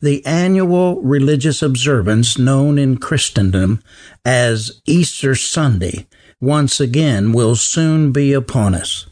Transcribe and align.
The 0.00 0.24
annual 0.26 1.00
religious 1.02 1.62
observance 1.62 2.38
known 2.38 2.78
in 2.78 2.98
Christendom 2.98 3.82
as 4.24 4.82
Easter 4.86 5.34
Sunday 5.34 6.06
once 6.40 6.80
again 6.80 7.32
will 7.32 7.56
soon 7.56 8.12
be 8.12 8.32
upon 8.32 8.74
us. 8.74 9.06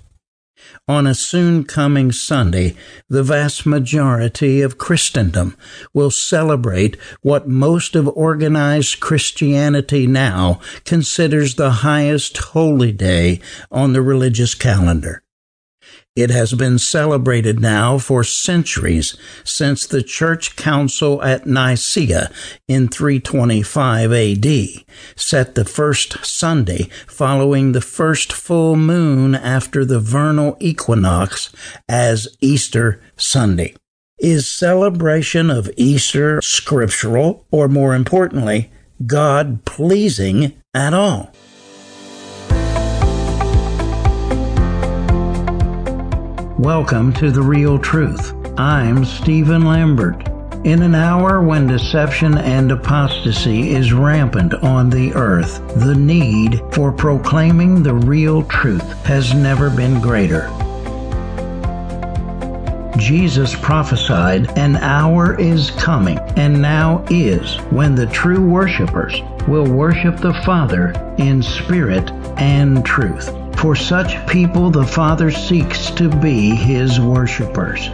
On 0.89 1.07
a 1.07 1.15
soon 1.15 1.65
coming 1.65 2.11
Sunday, 2.11 2.75
the 3.09 3.23
vast 3.23 3.65
majority 3.65 4.61
of 4.61 4.79
Christendom 4.79 5.57
will 5.95 6.11
celebrate 6.11 6.97
what 7.23 7.49
most 7.49 7.95
of 7.95 8.09
organized 8.09 8.99
Christianity 8.99 10.07
now 10.07 10.61
considers 10.85 11.55
the 11.55 11.71
highest 11.71 12.37
holy 12.39 12.93
day 12.93 13.41
on 13.71 13.93
the 13.93 14.03
religious 14.03 14.55
calendar. 14.55 15.23
It 16.15 16.29
has 16.29 16.53
been 16.53 16.79
celebrated 16.79 17.59
now 17.59 17.97
for 17.97 18.23
centuries 18.23 19.17
since 19.45 19.87
the 19.87 20.03
church 20.03 20.57
council 20.57 21.23
at 21.23 21.47
Nicaea 21.47 22.31
in 22.69 22.89
325 22.89 24.13
AD 24.13 24.47
set 25.17 25.55
the 25.55 25.65
first 25.65 26.23
Sunday 26.23 26.91
following 27.07 27.73
the 27.73 27.81
first 27.81 28.31
full 28.31 28.77
moon 28.77 29.35
after 29.35 29.87
the 29.87 30.01
vernal 30.01 30.59
equinox 30.61 31.51
as 31.89 32.29
Easter 32.43 33.01
Sunday. 33.17 33.75
Is 34.19 34.47
celebration 34.47 35.49
of 35.49 35.71
Easter 35.79 36.43
scriptural 36.43 37.47
or 37.51 37.69
more 37.69 37.95
importantly, 37.95 38.71
God 39.07 39.65
pleasing 39.65 40.61
at 40.75 40.93
all? 40.93 41.33
Welcome 46.63 47.13
to 47.15 47.33
The 47.33 47.43
Real 47.43 47.77
Truth. 47.77 48.37
I'm 48.57 49.05
Stephen 49.05 49.65
Lambert. 49.65 50.29
In 50.65 50.81
an 50.83 50.95
hour 50.95 51.43
when 51.43 51.67
deception 51.67 52.39
and 52.39 52.71
apostasy 52.71 53.71
is 53.71 53.93
rampant 53.93 54.55
on 54.55 54.89
the 54.89 55.13
earth, 55.15 55.61
the 55.75 55.97
need 55.97 56.63
for 56.71 56.93
proclaiming 56.93 57.83
the 57.83 57.95
real 57.95 58.45
truth 58.45 58.89
has 59.05 59.35
never 59.35 59.71
been 59.71 60.01
greater. 60.01 60.47
Jesus 62.97 63.57
prophesied, 63.57 64.57
An 64.57 64.77
hour 64.77 65.37
is 65.41 65.73
coming, 65.73 66.21
and 66.37 66.63
now 66.63 67.05
is, 67.11 67.57
when 67.73 67.97
the 67.97 68.07
true 68.07 68.49
worshippers 68.49 69.21
will 69.49 69.67
worship 69.69 70.17
the 70.19 70.35
Father 70.45 70.93
in 71.19 71.43
spirit 71.43 72.09
and 72.39 72.87
truth. 72.87 73.42
For 73.63 73.77
such 73.77 74.27
people, 74.27 74.71
the 74.71 74.85
Father 74.85 75.31
seeks 75.31 75.93
to 75.93 76.09
be 76.09 76.51
his 76.51 76.99
worshippers. 76.99 77.91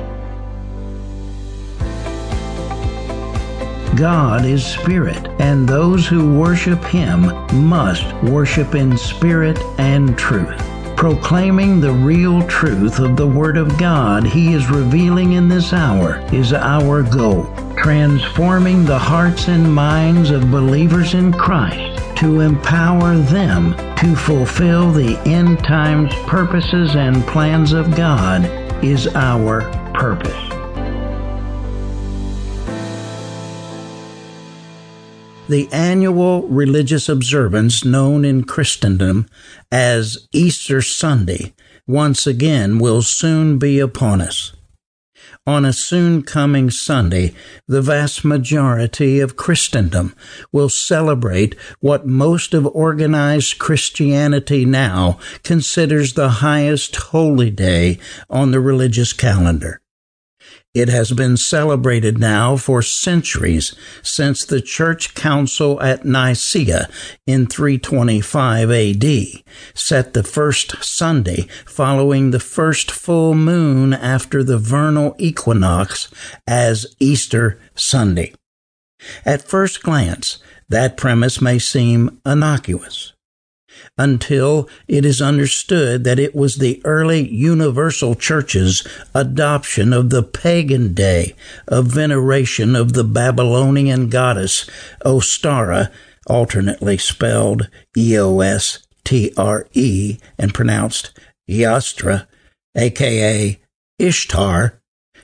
God 3.95 4.47
is 4.47 4.65
spirit, 4.65 5.29
and 5.39 5.69
those 5.69 6.07
who 6.07 6.39
worship 6.39 6.83
him 6.85 7.21
must 7.69 8.11
worship 8.23 8.75
in 8.75 8.97
spirit 8.97 9.59
and 9.77 10.17
truth. 10.17 10.57
Proclaiming 10.97 11.83
the 11.83 11.93
real 11.93 12.43
truth 12.47 12.99
of 12.99 13.19
the 13.19 13.27
Word 13.27 13.59
of 13.59 13.77
God 13.77 14.25
he 14.25 14.55
is 14.55 14.71
revealing 14.71 15.35
in 15.35 15.51
this 15.51 15.75
hour 15.75 16.27
is 16.33 16.55
our 16.55 17.03
goal. 17.03 17.45
Transforming 17.77 18.87
the 18.87 18.99
hearts 18.99 19.49
and 19.49 19.71
minds 19.75 20.31
of 20.31 20.51
believers 20.51 21.13
in 21.13 21.31
Christ 21.31 21.88
to 22.19 22.41
empower 22.41 23.17
them 23.17 23.73
to 23.97 24.17
fulfill 24.17 24.91
the 24.91 25.17
end 25.25 25.59
times 25.61 26.13
purposes 26.27 26.97
and 26.97 27.25
plans 27.29 27.73
of 27.73 27.95
God 27.95 28.45
is 28.85 29.07
our 29.15 29.63
purpose. 29.95 30.35
The 35.49 35.69
annual 35.71 36.43
religious 36.49 37.09
observance 37.09 37.85
known 37.85 38.25
in 38.25 38.43
Christendom 38.43 39.29
as 39.71 40.27
Easter 40.33 40.83
Sunday 40.83 41.55
once 41.87 42.27
again 42.27 42.81
will 42.81 43.03
soon 43.03 43.59
be 43.59 43.79
upon 43.79 44.21
us 44.21 44.53
on 45.49 45.65
a 45.65 45.73
soon 45.73 46.21
coming 46.23 46.71
Sunday, 46.71 47.35
the 47.67 47.81
vast 47.81 48.23
majority 48.23 49.19
of 49.19 49.35
Christendom 49.35 50.15
will 50.53 50.69
celebrate 50.69 51.55
what 51.81 52.07
most 52.07 52.53
of 52.53 52.67
organized 52.67 53.59
Christianity 53.59 54.67
now 54.67 55.19
considers 55.45 56.13
the 56.13 56.29
highest 56.29 56.95
holy 56.97 57.51
day 57.51 57.99
on 58.29 58.51
the 58.51 58.61
religious 58.61 59.15
calendar. 59.15 59.81
It 60.79 60.89
has 60.91 61.11
been 61.11 61.37
celebrated 61.37 62.19
now 62.19 62.57
for 62.57 62.83
centuries 62.83 63.75
since 64.01 64.45
the 64.45 64.61
church 64.61 65.13
council 65.17 65.83
at 65.83 66.05
Nicaea 66.05 66.89
in 67.27 67.49
325 67.49 68.71
AD 68.71 69.43
set 69.75 70.15
the 70.15 70.23
first 70.23 70.85
Sunday 70.85 71.49
following 71.67 72.31
the 72.31 72.39
first 72.39 72.93
full 72.93 73.35
moon 73.35 73.93
after 73.93 74.45
the 74.45 74.57
vernal 74.57 75.17
equinox 75.19 76.13
as 76.47 76.95
Easter 77.01 77.59
Sunday. 77.75 78.33
At 79.25 79.49
first 79.49 79.83
glance, 79.83 80.39
that 80.69 80.97
premise 80.97 81.41
may 81.41 81.59
seem 81.59 82.21
innocuous 82.25 83.15
until 83.97 84.69
it 84.87 85.05
is 85.05 85.21
understood 85.21 86.05
that 86.05 86.19
it 86.19 86.35
was 86.35 86.57
the 86.57 86.81
early 86.85 87.29
universal 87.29 88.15
church's 88.15 88.87
adoption 89.15 89.93
of 89.93 90.11
the 90.11 90.23
pagan 90.23 90.95
day 90.95 91.35
of 91.67 91.87
veneration 91.87 92.77
of 92.77 92.93
the 92.93 93.05
Babylonian 93.05 94.09
goddess 94.09 94.69
Ostara, 95.05 95.91
alternately 96.27 96.99
spelled 96.99 97.69
E 97.97 98.19
O 98.19 98.41
S 98.41 98.87
T 99.05 99.33
R 99.37 99.67
E 99.73 100.19
and 100.39 100.55
pronounced 100.55 101.19
Yastra, 101.49 102.27
aka 102.77 103.59
Ishtar, 103.99 104.81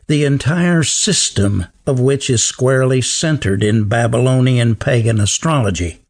the 0.07 0.25
entire 0.25 0.83
system 0.83 1.67
of 1.87 2.01
which 2.01 2.29
is 2.29 2.43
squarely 2.43 3.01
centered 3.01 3.63
in 3.63 3.89
Babylonian 3.89 4.75
pagan 4.75 5.21
astrology 5.21 6.04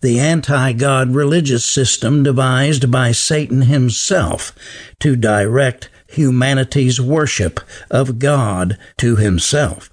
the 0.00 0.18
anti 0.18 0.72
God 0.72 1.14
religious 1.14 1.64
system 1.64 2.22
devised 2.22 2.90
by 2.90 3.12
Satan 3.12 3.62
himself 3.62 4.52
to 5.00 5.16
direct 5.16 5.88
humanity's 6.08 7.00
worship 7.00 7.60
of 7.90 8.18
God 8.18 8.78
to 8.98 9.16
himself. 9.16 9.90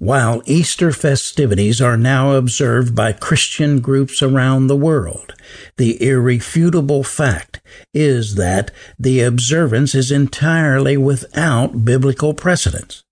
While 0.00 0.42
Easter 0.46 0.92
festivities 0.92 1.80
are 1.80 1.96
now 1.96 2.32
observed 2.36 2.94
by 2.94 3.12
Christian 3.12 3.80
groups 3.80 4.22
around 4.22 4.68
the 4.68 4.76
world, 4.76 5.34
the 5.76 6.00
irrefutable 6.00 7.02
fact 7.02 7.60
is 7.92 8.36
that 8.36 8.70
the 8.96 9.22
observance 9.22 9.96
is 9.96 10.12
entirely 10.12 10.96
without 10.96 11.84
biblical 11.84 12.32
precedence 12.32 13.02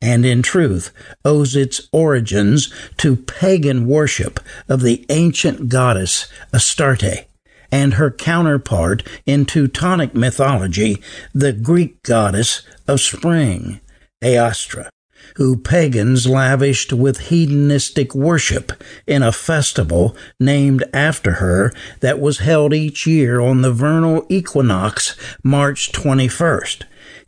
and 0.00 0.24
in 0.24 0.42
truth 0.42 0.92
owes 1.24 1.56
its 1.56 1.88
origins 1.92 2.72
to 2.96 3.16
pagan 3.16 3.86
worship 3.86 4.40
of 4.68 4.82
the 4.82 5.04
ancient 5.08 5.68
goddess 5.68 6.26
Astarte 6.52 7.26
and 7.72 7.94
her 7.94 8.10
counterpart 8.10 9.02
in 9.26 9.44
Teutonic 9.44 10.14
mythology, 10.14 11.02
the 11.34 11.52
Greek 11.52 12.02
goddess 12.04 12.62
of 12.86 13.00
spring, 13.00 13.80
Aostra, 14.22 14.88
who 15.36 15.56
pagans 15.56 16.26
lavished 16.26 16.92
with 16.92 17.28
hedonistic 17.28 18.14
worship 18.14 18.72
in 19.06 19.22
a 19.22 19.32
festival 19.32 20.16
named 20.38 20.84
after 20.92 21.32
her 21.32 21.72
that 22.00 22.20
was 22.20 22.38
held 22.38 22.72
each 22.72 23.06
year 23.06 23.40
on 23.40 23.62
the 23.62 23.72
vernal 23.72 24.24
equinox, 24.28 25.16
March 25.42 25.92
21st 25.92 26.84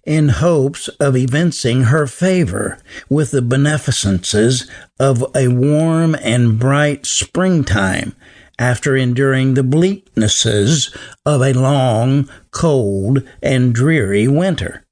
in 0.06 0.28
hopes 0.28 0.86
of 1.00 1.16
evincing 1.16 1.82
her 1.84 2.06
favor 2.06 2.78
with 3.10 3.32
the 3.32 3.42
beneficences 3.42 4.70
of 5.00 5.24
a 5.34 5.48
warm 5.48 6.14
and 6.22 6.58
bright 6.60 7.04
springtime 7.04 8.14
after 8.58 8.96
enduring 8.96 9.54
the 9.54 9.64
bleaknesses 9.64 10.94
of 11.26 11.42
a 11.42 11.52
long, 11.52 12.28
cold, 12.52 13.22
and 13.42 13.74
dreary 13.74 14.26
winter. 14.26 14.85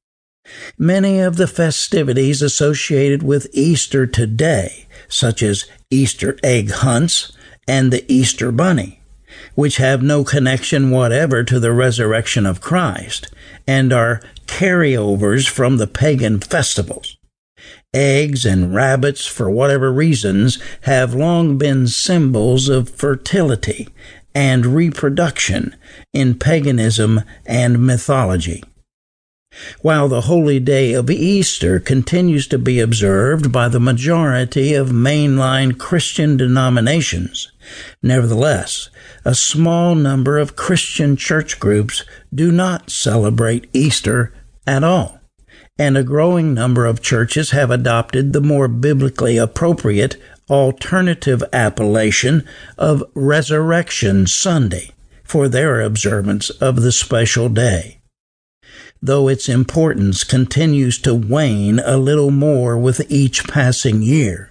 Many 0.78 1.20
of 1.20 1.36
the 1.36 1.46
festivities 1.46 2.42
associated 2.42 3.22
with 3.22 3.48
Easter 3.52 4.06
today, 4.06 4.86
such 5.08 5.42
as 5.42 5.66
Easter 5.90 6.36
egg 6.42 6.70
hunts 6.70 7.32
and 7.66 7.92
the 7.92 8.04
Easter 8.12 8.52
bunny, 8.52 9.00
which 9.54 9.76
have 9.76 10.02
no 10.02 10.24
connection 10.24 10.90
whatever 10.90 11.44
to 11.44 11.60
the 11.60 11.72
resurrection 11.72 12.44
of 12.44 12.60
Christ 12.60 13.32
and 13.66 13.92
are 13.92 14.20
carryovers 14.46 15.48
from 15.48 15.76
the 15.76 15.86
pagan 15.86 16.40
festivals. 16.40 17.16
Eggs 17.94 18.44
and 18.44 18.74
rabbits, 18.74 19.24
for 19.24 19.48
whatever 19.48 19.92
reasons, 19.92 20.58
have 20.82 21.14
long 21.14 21.56
been 21.56 21.86
symbols 21.86 22.68
of 22.68 22.90
fertility 22.90 23.88
and 24.34 24.66
reproduction 24.66 25.76
in 26.12 26.34
paganism 26.34 27.22
and 27.46 27.86
mythology. 27.86 28.62
While 29.82 30.08
the 30.08 30.22
holy 30.22 30.60
day 30.60 30.92
of 30.92 31.10
Easter 31.10 31.78
continues 31.78 32.46
to 32.48 32.58
be 32.58 32.80
observed 32.80 33.52
by 33.52 33.68
the 33.68 33.80
majority 33.80 34.74
of 34.74 34.88
mainline 34.88 35.78
Christian 35.78 36.36
denominations. 36.36 37.52
Nevertheless, 38.02 38.90
a 39.24 39.34
small 39.34 39.94
number 39.94 40.38
of 40.38 40.56
Christian 40.56 41.16
church 41.16 41.58
groups 41.58 42.04
do 42.34 42.52
not 42.52 42.90
celebrate 42.90 43.68
Easter 43.72 44.32
at 44.66 44.84
all, 44.84 45.20
and 45.78 45.96
a 45.96 46.02
growing 46.02 46.54
number 46.54 46.86
of 46.86 47.02
churches 47.02 47.50
have 47.50 47.70
adopted 47.70 48.32
the 48.32 48.40
more 48.40 48.68
biblically 48.68 49.36
appropriate 49.36 50.16
alternative 50.50 51.42
appellation 51.52 52.46
of 52.76 53.02
Resurrection 53.14 54.26
Sunday 54.26 54.90
for 55.22 55.48
their 55.48 55.80
observance 55.80 56.50
of 56.50 56.82
the 56.82 56.92
special 56.92 57.48
day 57.48 57.98
though 59.04 59.28
its 59.28 59.50
importance 59.50 60.24
continues 60.24 60.98
to 60.98 61.14
wane 61.14 61.78
a 61.80 61.98
little 61.98 62.30
more 62.30 62.78
with 62.78 63.04
each 63.10 63.46
passing 63.46 64.00
year. 64.00 64.50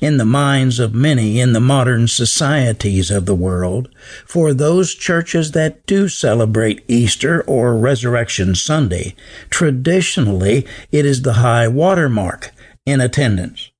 In 0.00 0.16
the 0.16 0.24
minds 0.24 0.78
of 0.78 0.94
many 0.94 1.38
in 1.38 1.52
the 1.52 1.60
modern 1.60 2.08
societies 2.08 3.10
of 3.10 3.26
the 3.26 3.34
world, 3.34 3.90
for 4.24 4.54
those 4.54 4.94
churches 4.94 5.52
that 5.52 5.84
do 5.84 6.08
celebrate 6.08 6.82
Easter 6.88 7.42
or 7.42 7.76
Resurrection 7.76 8.54
Sunday, 8.54 9.14
traditionally 9.50 10.66
it 10.90 11.04
is 11.04 11.20
the 11.20 11.34
high 11.34 11.68
water 11.68 12.08
mark 12.08 12.50
in 12.86 12.98
attendance, 12.98 13.70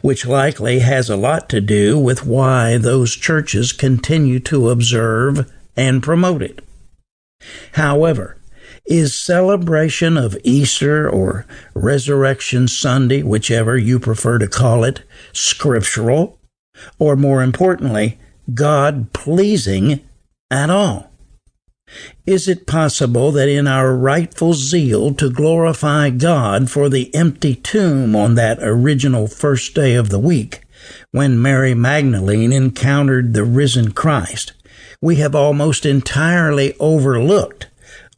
which 0.00 0.26
likely 0.26 0.80
has 0.80 1.08
a 1.08 1.16
lot 1.16 1.48
to 1.48 1.60
do 1.60 1.96
with 1.96 2.26
why 2.26 2.76
those 2.76 3.14
churches 3.14 3.72
continue 3.72 4.40
to 4.40 4.68
observe 4.68 5.48
and 5.76 6.02
promote 6.02 6.42
it. 6.42 6.60
However, 7.72 8.36
is 8.90 9.16
celebration 9.16 10.16
of 10.16 10.36
Easter 10.42 11.08
or 11.08 11.46
Resurrection 11.74 12.66
Sunday, 12.66 13.22
whichever 13.22 13.78
you 13.78 14.00
prefer 14.00 14.36
to 14.38 14.48
call 14.48 14.82
it, 14.82 15.04
scriptural, 15.32 16.40
or 16.98 17.14
more 17.14 17.40
importantly, 17.40 18.18
God 18.52 19.12
pleasing 19.12 20.00
at 20.50 20.70
all? 20.70 21.12
Is 22.26 22.48
it 22.48 22.66
possible 22.66 23.30
that 23.32 23.48
in 23.48 23.68
our 23.68 23.96
rightful 23.96 24.54
zeal 24.54 25.14
to 25.14 25.30
glorify 25.30 26.10
God 26.10 26.68
for 26.68 26.88
the 26.88 27.14
empty 27.14 27.54
tomb 27.54 28.16
on 28.16 28.34
that 28.34 28.58
original 28.60 29.28
first 29.28 29.72
day 29.72 29.94
of 29.94 30.08
the 30.08 30.18
week, 30.18 30.62
when 31.12 31.40
Mary 31.40 31.74
Magdalene 31.74 32.52
encountered 32.52 33.34
the 33.34 33.44
risen 33.44 33.92
Christ, 33.92 34.52
we 35.00 35.16
have 35.16 35.34
almost 35.34 35.86
entirely 35.86 36.74
overlooked 36.80 37.69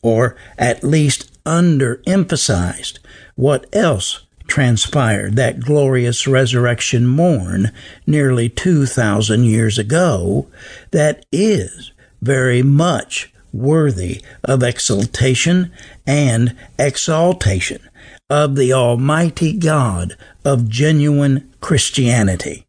or 0.02 0.36
at 0.58 0.84
least 0.84 1.30
underemphasized 1.44 2.98
what 3.34 3.66
else 3.72 4.26
transpired 4.46 5.36
that 5.36 5.60
glorious 5.60 6.26
resurrection 6.26 7.06
morn 7.06 7.72
nearly 8.06 8.48
2,000 8.48 9.44
years 9.44 9.78
ago 9.78 10.46
that 10.90 11.24
is 11.32 11.92
very 12.20 12.62
much 12.62 13.32
worthy 13.52 14.22
of 14.44 14.62
exultation 14.62 15.72
and 16.06 16.56
exaltation 16.78 17.80
of 18.28 18.56
the 18.56 18.72
Almighty 18.72 19.52
God 19.52 20.16
of 20.44 20.68
genuine 20.68 21.52
Christianity. 21.60 22.66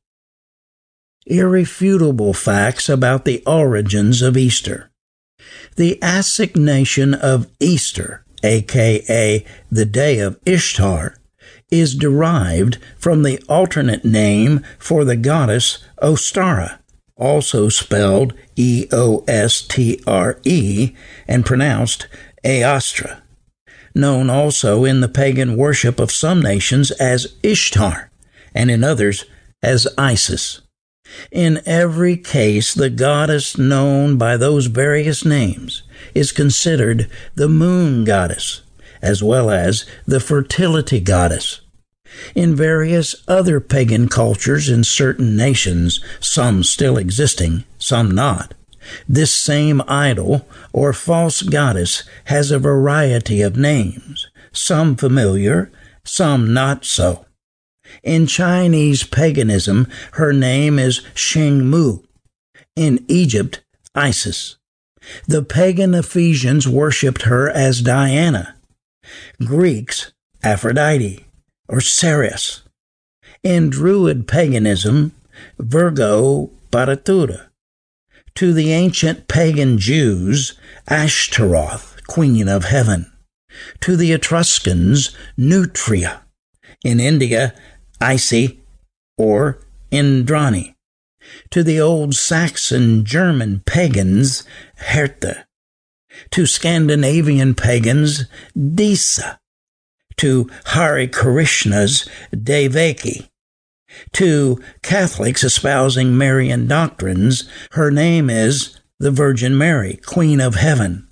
Irrefutable 1.26 2.34
facts 2.34 2.90
about 2.90 3.24
the 3.24 3.42
origins 3.46 4.22
of 4.22 4.36
Easter. 4.36 4.90
The 5.76 6.02
assignation 6.02 7.14
of 7.14 7.48
Easter, 7.60 8.24
aka 8.44 9.46
the 9.72 9.86
day 9.86 10.20
of 10.20 10.40
Ishtar, 10.46 11.16
is 11.72 11.96
derived 11.96 12.78
from 12.98 13.24
the 13.24 13.42
alternate 13.50 14.06
name 14.06 14.64
for 14.78 15.04
the 15.04 15.16
goddess 15.16 15.84
Ostara, 16.02 16.80
also 17.16 17.70
spelled 17.70 18.34
E 18.56 18.88
O 18.92 19.24
S 19.28 19.62
T 19.62 20.02
R 20.06 20.40
E 20.44 20.94
and 21.28 21.46
pronounced 21.46 22.08
Aostra, 22.44 23.22
known 23.96 24.30
also 24.30 24.86
in 24.86 25.02
the 25.02 25.10
pagan 25.10 25.58
worship 25.58 26.00
of 26.00 26.12
some 26.12 26.42
nations 26.42 26.92
as 26.92 27.36
Ishtar 27.42 28.12
and 28.54 28.70
in 28.70 28.84
others 28.84 29.26
as 29.64 29.88
Isis. 29.98 30.62
In 31.32 31.62
every 31.66 32.18
case, 32.18 32.74
the 32.74 32.90
goddess 32.90 33.58
known 33.58 34.18
by 34.18 34.38
those 34.38 34.68
various 34.68 35.26
names 35.26 35.84
is 36.14 36.32
considered 36.32 37.10
the 37.36 37.50
moon 37.50 38.04
goddess, 38.04 38.62
as 39.02 39.24
well 39.24 39.50
as 39.50 39.86
the 40.06 40.20
fertility 40.20 41.00
goddess. 41.00 41.62
In 42.36 42.56
various 42.56 43.16
other 43.28 43.60
pagan 43.60 44.08
cultures 44.08 44.70
in 44.70 44.84
certain 44.84 45.36
nations, 45.36 46.00
some 46.20 46.64
still 46.64 46.98
existing, 46.98 47.64
some 47.78 48.12
not, 48.12 48.54
this 49.08 49.34
same 49.34 49.82
idol 49.88 50.48
or 50.72 50.94
false 50.94 51.42
goddess 51.42 52.04
has 52.26 52.52
a 52.52 52.60
variety 52.60 53.42
of 53.42 53.58
names, 53.58 54.28
some 54.52 54.96
familiar, 54.96 55.72
some 56.04 56.54
not 56.54 56.86
so. 56.86 57.26
In 58.02 58.28
Chinese 58.28 59.04
paganism, 59.04 59.88
her 60.14 60.34
name 60.34 60.80
is 60.80 61.02
Shengmu. 61.14 62.04
In 62.76 63.06
Egypt, 63.08 63.64
Isis. 63.94 64.58
The 65.28 65.44
pagan 65.44 65.94
Ephesians 65.94 66.68
worshipped 66.68 67.24
her 67.24 67.50
as 67.50 67.82
Diana. 67.82 68.56
Greeks, 69.44 70.14
Aphrodite, 70.44 71.26
or 71.68 71.82
Ceres. 71.82 72.64
In 73.44 73.70
Druid 73.70 74.28
paganism, 74.28 75.12
Virgo 75.60 76.52
Paritura. 76.72 77.50
To 78.36 78.54
the 78.54 78.72
ancient 78.72 79.28
pagan 79.28 79.78
Jews, 79.78 80.54
Ashtaroth, 80.88 82.08
Queen 82.08 82.48
of 82.48 82.66
Heaven. 82.66 83.12
To 83.82 83.96
the 83.96 84.12
Etruscans, 84.12 85.16
Nutria. 85.38 86.22
In 86.84 87.00
India, 87.00 87.54
Isi, 88.12 88.60
or 89.18 89.60
Indrani. 89.92 90.76
To 91.52 91.64
the 91.64 91.80
old 91.80 92.16
Saxon 92.16 93.06
German 93.06 93.62
pagans, 93.66 94.44
Hertha. 94.76 95.46
To 96.32 96.46
Scandinavian 96.46 97.56
pagans, 97.56 98.26
Disa. 98.56 99.40
To 100.18 100.50
Hare 100.66 101.08
Krishnas, 101.08 102.08
Devaki. 102.32 103.30
To 104.14 104.62
Catholics 104.82 105.44
espousing 105.44 106.18
Marian 106.18 106.68
doctrines, 106.68 107.48
her 107.72 107.92
name 107.92 108.30
is 108.30 108.80
the 109.00 109.12
Virgin 109.12 109.58
Mary, 109.58 110.00
Queen 110.06 110.40
of 110.42 110.56
Heaven. 110.56 111.08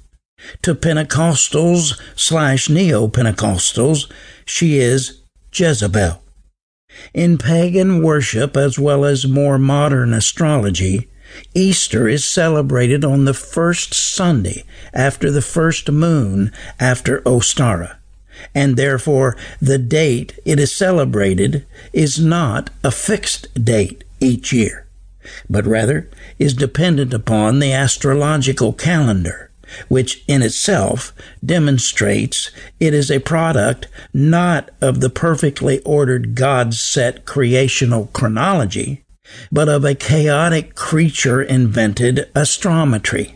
To 0.64 0.74
Pentecostals 0.74 2.00
slash 2.16 2.70
Neo 2.70 3.08
Pentecostals, 3.08 4.12
she 4.46 4.80
is 4.80 5.22
Jezebel. 5.54 6.21
In 7.14 7.38
pagan 7.38 8.02
worship, 8.02 8.56
as 8.56 8.80
well 8.80 9.06
as 9.06 9.28
more 9.28 9.58
modern 9.58 10.14
astrology, 10.14 11.08
Easter 11.54 12.08
is 12.08 12.28
celebrated 12.28 13.06
on 13.06 13.26
the 13.26 13.34
first 13.34 13.94
Sunday 13.94 14.64
after 14.94 15.32
the 15.32 15.42
first 15.42 15.90
moon 15.92 16.52
after 16.80 17.22
Ostara, 17.22 17.98
and 18.54 18.76
therefore 18.76 19.38
the 19.62 19.78
date 19.78 20.40
it 20.46 20.60
is 20.60 20.76
celebrated 20.76 21.66
is 21.94 22.20
not 22.20 22.70
a 22.84 22.92
fixed 22.92 23.54
date 23.64 24.04
each 24.20 24.52
year, 24.52 24.88
but 25.50 25.66
rather 25.66 26.10
is 26.38 26.54
dependent 26.54 27.14
upon 27.14 27.60
the 27.60 27.72
astrological 27.72 28.74
calendar 28.74 29.51
which 29.88 30.24
in 30.28 30.42
itself 30.42 31.14
demonstrates 31.46 32.52
it 32.80 32.94
is 32.94 33.10
a 33.10 33.20
product 33.20 33.88
not 34.14 34.70
of 34.82 35.00
the 35.00 35.10
perfectly 35.10 35.80
ordered 35.82 36.36
God 36.36 36.74
set 36.74 37.26
creational 37.26 38.08
chronology, 38.14 39.04
but 39.52 39.70
of 39.70 39.86
a 39.86 39.96
chaotic 39.96 40.76
creature 40.76 41.42
invented 41.42 42.30
astrometry. 42.36 43.36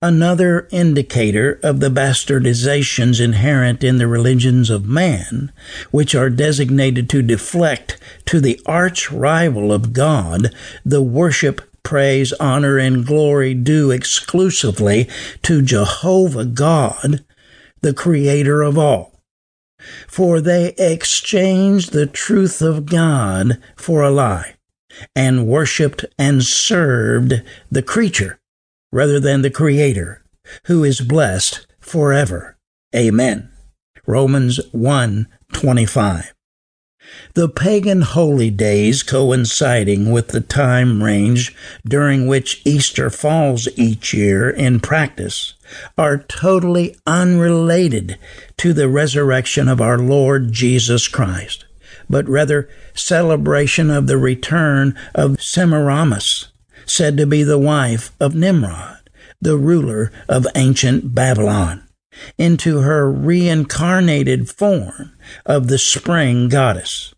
Another 0.00 0.68
indicator 0.70 1.58
of 1.62 1.80
the 1.80 1.88
bastardizations 1.88 3.20
inherent 3.20 3.82
in 3.82 3.98
the 3.98 4.06
religions 4.06 4.70
of 4.70 4.86
man, 4.86 5.52
which 5.90 6.14
are 6.14 6.30
designated 6.30 7.08
to 7.10 7.22
deflect 7.22 7.98
to 8.26 8.40
the 8.40 8.60
arch 8.66 9.10
rival 9.10 9.72
of 9.72 9.92
God 9.92 10.54
the 10.84 11.02
worship 11.02 11.62
praise, 11.82 12.32
honor, 12.34 12.78
and 12.78 13.06
glory 13.06 13.54
due 13.54 13.90
exclusively 13.90 15.08
to 15.42 15.62
Jehovah 15.62 16.44
God, 16.44 17.24
the 17.80 17.94
Creator 17.94 18.62
of 18.62 18.78
all. 18.78 19.20
For 20.06 20.40
they 20.40 20.74
exchanged 20.78 21.92
the 21.92 22.06
truth 22.06 22.62
of 22.62 22.86
God 22.86 23.60
for 23.76 24.02
a 24.02 24.10
lie, 24.10 24.54
and 25.16 25.46
worshiped 25.46 26.04
and 26.18 26.42
served 26.42 27.42
the 27.70 27.82
creature 27.82 28.38
rather 28.92 29.18
than 29.18 29.42
the 29.42 29.50
Creator, 29.50 30.22
who 30.66 30.84
is 30.84 31.00
blessed 31.00 31.66
forever. 31.80 32.56
Amen. 32.94 33.48
Romans 34.06 34.60
1:25. 34.72 36.32
The 37.34 37.48
pagan 37.48 38.02
holy 38.02 38.50
days 38.50 39.02
coinciding 39.02 40.10
with 40.10 40.28
the 40.28 40.40
time 40.40 41.02
range 41.02 41.54
during 41.86 42.26
which 42.26 42.60
Easter 42.64 43.08
falls 43.10 43.68
each 43.76 44.12
year 44.12 44.50
in 44.50 44.80
practice 44.80 45.54
are 45.96 46.18
totally 46.18 46.96
unrelated 47.06 48.18
to 48.58 48.72
the 48.72 48.88
resurrection 48.88 49.68
of 49.68 49.80
our 49.80 49.98
Lord 49.98 50.52
Jesus 50.52 51.08
Christ, 51.08 51.64
but 52.08 52.28
rather 52.28 52.68
celebration 52.94 53.90
of 53.90 54.06
the 54.06 54.18
return 54.18 54.94
of 55.14 55.42
Semiramis, 55.42 56.48
said 56.84 57.16
to 57.16 57.26
be 57.26 57.42
the 57.42 57.58
wife 57.58 58.12
of 58.20 58.34
Nimrod, 58.34 59.08
the 59.40 59.56
ruler 59.56 60.12
of 60.28 60.46
ancient 60.54 61.14
Babylon, 61.14 61.81
into 62.38 62.80
her 62.80 63.10
reincarnated 63.10 64.48
form 64.48 65.12
of 65.46 65.68
the 65.68 65.78
spring 65.78 66.48
goddess. 66.48 67.14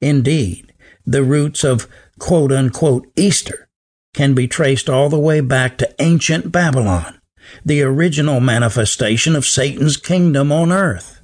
Indeed, 0.00 0.72
the 1.04 1.22
roots 1.22 1.64
of 1.64 1.88
quote 2.18 2.52
unquote 2.52 3.10
Easter 3.16 3.68
can 4.14 4.34
be 4.34 4.48
traced 4.48 4.88
all 4.88 5.08
the 5.08 5.18
way 5.18 5.40
back 5.40 5.76
to 5.78 6.02
ancient 6.02 6.50
Babylon, 6.50 7.20
the 7.64 7.82
original 7.82 8.40
manifestation 8.40 9.36
of 9.36 9.46
Satan's 9.46 9.96
kingdom 9.96 10.50
on 10.50 10.72
earth, 10.72 11.20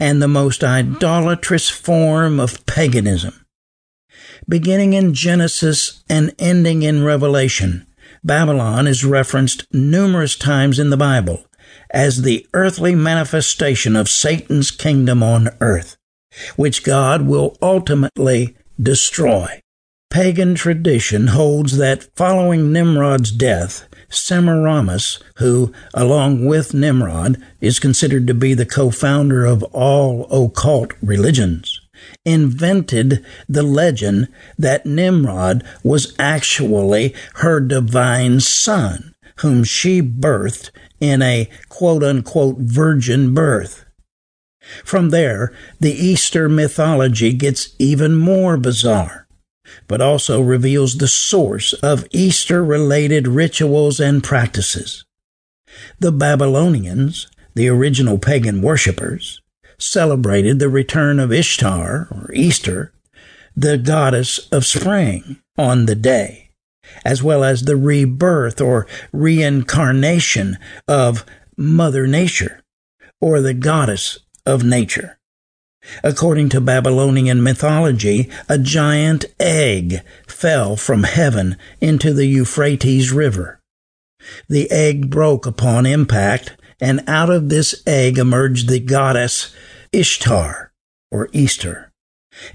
and 0.00 0.20
the 0.20 0.28
most 0.28 0.64
idolatrous 0.64 1.68
form 1.68 2.40
of 2.40 2.64
paganism. 2.66 3.44
Beginning 4.48 4.92
in 4.92 5.14
Genesis 5.14 6.02
and 6.08 6.34
ending 6.38 6.82
in 6.82 7.04
Revelation, 7.04 7.86
Babylon 8.24 8.86
is 8.86 9.04
referenced 9.04 9.72
numerous 9.72 10.36
times 10.36 10.78
in 10.78 10.90
the 10.90 10.96
Bible 10.96 11.46
as 11.92 12.22
the 12.22 12.46
earthly 12.54 12.94
manifestation 12.94 13.94
of 13.96 14.08
Satan's 14.08 14.70
kingdom 14.70 15.22
on 15.22 15.50
earth 15.60 15.96
which 16.56 16.84
God 16.84 17.22
will 17.22 17.56
ultimately 17.60 18.56
destroy. 18.80 19.60
Pagan 20.10 20.54
tradition 20.54 21.28
holds 21.28 21.78
that 21.78 22.08
following 22.16 22.70
Nimrod's 22.70 23.30
death, 23.32 23.88
Semiramis, 24.10 25.18
who, 25.36 25.72
along 25.94 26.44
with 26.44 26.74
Nimrod, 26.74 27.42
is 27.62 27.78
considered 27.78 28.26
to 28.26 28.34
be 28.34 28.52
the 28.52 28.66
co-founder 28.66 29.46
of 29.46 29.62
all 29.72 30.26
occult 30.30 30.92
religions, 31.00 31.80
invented 32.26 33.24
the 33.48 33.62
legend 33.62 34.28
that 34.58 34.84
Nimrod 34.84 35.64
was 35.82 36.14
actually 36.18 37.14
her 37.36 37.58
divine 37.58 38.40
son, 38.40 39.14
whom 39.36 39.64
she 39.64 40.02
birthed 40.02 40.70
in 41.02 41.20
a 41.20 41.48
quote 41.68 42.04
unquote 42.04 42.58
virgin 42.58 43.34
birth. 43.34 43.84
From 44.84 45.10
there, 45.10 45.52
the 45.80 45.92
Easter 45.92 46.48
mythology 46.48 47.32
gets 47.32 47.74
even 47.80 48.14
more 48.14 48.56
bizarre, 48.56 49.26
but 49.88 50.00
also 50.00 50.40
reveals 50.40 50.94
the 50.94 51.08
source 51.08 51.72
of 51.74 52.06
Easter 52.12 52.64
related 52.64 53.26
rituals 53.26 53.98
and 53.98 54.22
practices. 54.22 55.04
The 55.98 56.12
Babylonians, 56.12 57.26
the 57.54 57.68
original 57.68 58.18
pagan 58.18 58.62
worshippers, 58.62 59.40
celebrated 59.78 60.60
the 60.60 60.68
return 60.68 61.18
of 61.18 61.32
Ishtar, 61.32 62.06
or 62.12 62.30
Easter, 62.32 62.92
the 63.56 63.76
goddess 63.76 64.38
of 64.52 64.64
spring, 64.64 65.38
on 65.58 65.86
the 65.86 65.96
day, 65.96 66.41
as 67.04 67.22
well 67.22 67.44
as 67.44 67.62
the 67.62 67.76
rebirth 67.76 68.60
or 68.60 68.86
reincarnation 69.12 70.58
of 70.86 71.24
Mother 71.56 72.06
Nature, 72.06 72.62
or 73.20 73.40
the 73.40 73.54
goddess 73.54 74.18
of 74.46 74.64
nature. 74.64 75.18
According 76.04 76.48
to 76.50 76.60
Babylonian 76.60 77.42
mythology, 77.42 78.30
a 78.48 78.58
giant 78.58 79.24
egg 79.40 80.00
fell 80.26 80.76
from 80.76 81.02
heaven 81.02 81.56
into 81.80 82.12
the 82.14 82.26
Euphrates 82.26 83.12
River. 83.12 83.60
The 84.48 84.70
egg 84.70 85.10
broke 85.10 85.46
upon 85.46 85.86
impact, 85.86 86.56
and 86.80 87.02
out 87.08 87.30
of 87.30 87.48
this 87.48 87.82
egg 87.86 88.18
emerged 88.18 88.68
the 88.68 88.80
goddess 88.80 89.54
Ishtar, 89.92 90.72
or 91.10 91.28
Easter. 91.32 91.90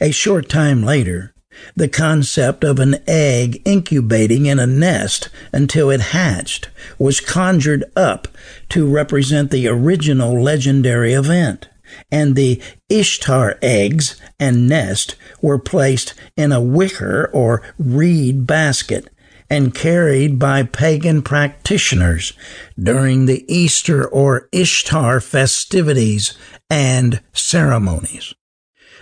A 0.01 0.11
short 0.11 0.49
time 0.49 0.83
later, 0.83 1.33
the 1.75 1.87
concept 1.87 2.63
of 2.63 2.79
an 2.79 2.95
egg 3.07 3.61
incubating 3.65 4.45
in 4.45 4.59
a 4.59 4.67
nest 4.67 5.29
until 5.51 5.89
it 5.89 6.01
hatched 6.01 6.69
was 6.97 7.19
conjured 7.19 7.83
up 7.95 8.27
to 8.69 8.89
represent 8.89 9.51
the 9.51 9.67
original 9.67 10.41
legendary 10.41 11.13
event 11.13 11.67
and 12.11 12.35
the 12.35 12.61
Ishtar 12.89 13.57
eggs 13.61 14.19
and 14.39 14.67
nest 14.67 15.15
were 15.41 15.59
placed 15.59 16.13
in 16.35 16.51
a 16.51 16.61
wicker 16.61 17.29
or 17.33 17.61
reed 17.77 18.45
basket 18.45 19.09
and 19.49 19.73
carried 19.73 20.37
by 20.37 20.63
pagan 20.63 21.21
practitioners 21.21 22.33
during 22.81 23.25
the 23.25 23.45
Easter 23.53 24.05
or 24.05 24.49
Ishtar 24.51 25.21
festivities 25.21 26.37
and 26.69 27.21
ceremonies. 27.31 28.33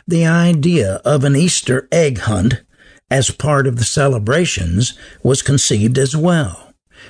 The 0.07 0.25
idea 0.25 1.01
of 1.05 1.23
an 1.23 1.35
Easter 1.35 1.87
egg 1.91 2.19
hunt 2.19 2.61
as 3.09 3.31
part 3.31 3.67
of 3.67 3.77
the 3.77 3.83
celebrations 3.83 4.97
was 5.23 5.41
conceived 5.41 5.97
as 5.97 6.15
well 6.15 6.65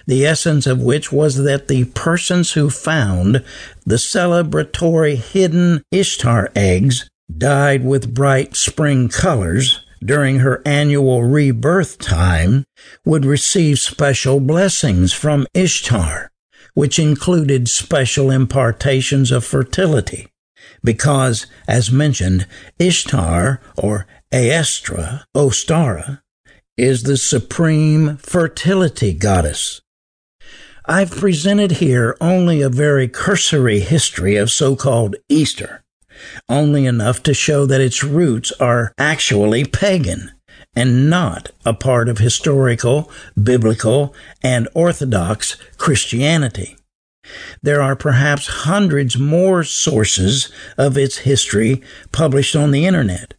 the 0.08 0.26
essence 0.26 0.68
of 0.68 0.82
which 0.82 1.12
was 1.12 1.44
that 1.44 1.68
the 1.68 1.86
persons 1.86 2.54
who 2.54 2.70
found 2.70 3.44
the 3.86 3.96
celebratory 3.96 5.16
hidden 5.16 5.82
Ishtar 5.92 6.52
eggs 6.56 7.10
dyed 7.36 7.84
with 7.84 8.14
bright 8.14 8.56
spring 8.56 9.10
colors 9.10 9.86
during 10.04 10.40
her 10.40 10.62
annual 10.66 11.24
rebirth 11.24 11.98
time 11.98 12.66
would 13.04 13.26
receive 13.26 13.80
special 13.80 14.40
blessings 14.40 15.14
from 15.14 15.48
Ishtar, 15.54 16.30
which 16.74 17.00
included 17.00 17.68
special 17.68 18.30
impartations 18.30 19.32
of 19.32 19.44
fertility. 19.44 20.28
Because, 20.86 21.48
as 21.68 21.92
mentioned, 21.92 22.48
Ishtar, 22.80 23.60
or 23.76 24.08
Aestra, 24.32 25.26
Ostara, 25.36 26.22
is 26.78 27.04
the 27.04 27.18
supreme 27.18 28.18
fertility 28.18 29.14
goddess. 29.14 29.82
I've 30.86 31.12
presented 31.12 31.72
here 31.72 32.16
only 32.22 32.62
a 32.62 32.70
very 32.70 33.08
cursory 33.08 33.80
history 33.80 34.36
of 34.36 34.52
so-called 34.52 35.16
Easter, 35.28 35.84
only 36.48 36.86
enough 36.86 37.24
to 37.24 37.34
show 37.34 37.66
that 37.66 37.82
its 37.82 38.04
roots 38.04 38.52
are 38.60 38.94
actually 38.98 39.66
pagan 39.66 40.32
and 40.76 41.10
not 41.10 41.50
a 41.66 41.74
part 41.74 42.08
of 42.10 42.20
historical, 42.20 43.10
biblical, 43.42 44.14
and 44.44 44.68
orthodox 44.76 45.56
Christianity. 45.78 46.78
There 47.62 47.82
are 47.82 47.96
perhaps 47.96 48.48
hundreds 48.48 49.18
more 49.18 49.64
sources 49.64 50.52
of 50.78 50.98
its 50.98 51.20
history 51.20 51.82
published 52.12 52.56
on 52.56 52.72
the 52.72 52.86
internet 52.86 53.34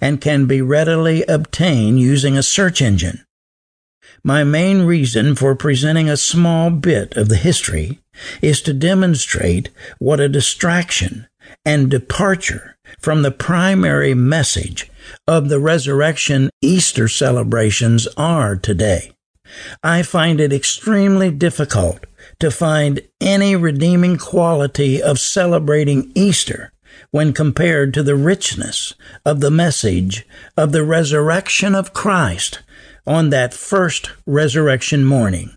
and 0.00 0.20
can 0.20 0.46
be 0.46 0.62
readily 0.62 1.24
obtained 1.24 2.00
using 2.00 2.36
a 2.36 2.42
search 2.42 2.80
engine. 2.80 3.24
My 4.24 4.44
main 4.44 4.82
reason 4.82 5.34
for 5.34 5.56
presenting 5.56 6.08
a 6.08 6.16
small 6.16 6.70
bit 6.70 7.16
of 7.16 7.28
the 7.28 7.36
history 7.36 7.98
is 8.40 8.62
to 8.62 8.72
demonstrate 8.72 9.70
what 9.98 10.20
a 10.20 10.28
distraction 10.28 11.26
and 11.64 11.90
departure 11.90 12.76
from 13.00 13.22
the 13.22 13.32
primary 13.32 14.14
message 14.14 14.90
of 15.26 15.48
the 15.48 15.58
resurrection 15.58 16.50
Easter 16.60 17.08
celebrations 17.08 18.06
are 18.16 18.54
today. 18.54 19.12
I 19.82 20.02
find 20.02 20.40
it 20.40 20.52
extremely 20.52 21.30
difficult 21.30 22.06
to 22.42 22.50
find 22.50 23.00
any 23.20 23.54
redeeming 23.54 24.16
quality 24.16 25.00
of 25.00 25.20
celebrating 25.20 26.10
Easter 26.16 26.72
when 27.12 27.32
compared 27.32 27.94
to 27.94 28.02
the 28.02 28.16
richness 28.16 28.94
of 29.24 29.38
the 29.38 29.50
message 29.50 30.26
of 30.56 30.72
the 30.72 30.82
resurrection 30.82 31.72
of 31.72 31.94
Christ 31.94 32.58
on 33.06 33.30
that 33.30 33.54
first 33.54 34.10
resurrection 34.26 35.04
morning. 35.04 35.54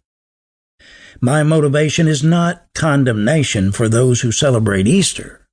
My 1.20 1.42
motivation 1.42 2.08
is 2.08 2.24
not 2.24 2.68
condemnation 2.76 3.72
for 3.72 3.90
those 3.90 4.22
who 4.22 4.32
celebrate 4.32 4.88
Easter, 4.88 5.44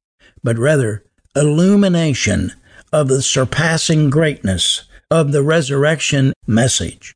but 0.44 0.58
rather 0.58 1.02
illumination 1.34 2.52
of 2.92 3.08
the 3.08 3.22
surpassing 3.22 4.10
greatness 4.10 4.84
of 5.10 5.32
the 5.32 5.42
resurrection 5.42 6.34
message. 6.46 7.14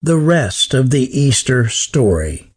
The 0.00 0.16
rest 0.16 0.72
of 0.72 0.88
the 0.88 1.02
Easter 1.20 1.68
story. 1.68 2.53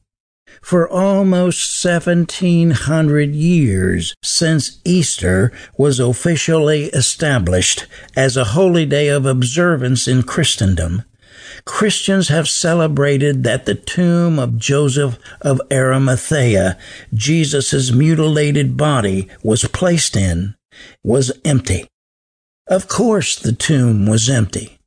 For 0.61 0.89
almost 0.89 1.83
1700 1.83 3.33
years 3.33 4.15
since 4.23 4.79
Easter 4.83 5.51
was 5.77 5.99
officially 5.99 6.85
established 6.85 7.85
as 8.15 8.35
a 8.35 8.51
holy 8.55 8.85
day 8.85 9.07
of 9.07 9.25
observance 9.25 10.07
in 10.07 10.23
Christendom, 10.23 11.03
Christians 11.65 12.29
have 12.29 12.47
celebrated 12.47 13.43
that 13.43 13.65
the 13.65 13.75
tomb 13.75 14.39
of 14.39 14.57
Joseph 14.57 15.17
of 15.41 15.61
Arimathea, 15.71 16.77
Jesus' 17.13 17.91
mutilated 17.91 18.77
body 18.77 19.27
was 19.43 19.65
placed 19.65 20.15
in, 20.15 20.55
was 21.03 21.31
empty. 21.45 21.87
Of 22.67 22.87
course, 22.87 23.35
the 23.37 23.53
tomb 23.53 24.05
was 24.05 24.29
empty. 24.29 24.79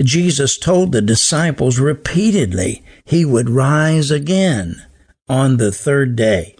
Jesus 0.00 0.58
told 0.58 0.92
the 0.92 1.02
disciples 1.02 1.78
repeatedly 1.78 2.84
he 3.04 3.24
would 3.24 3.48
rise 3.48 4.10
again 4.10 4.82
on 5.30 5.56
the 5.58 5.70
third 5.70 6.16
day. 6.16 6.56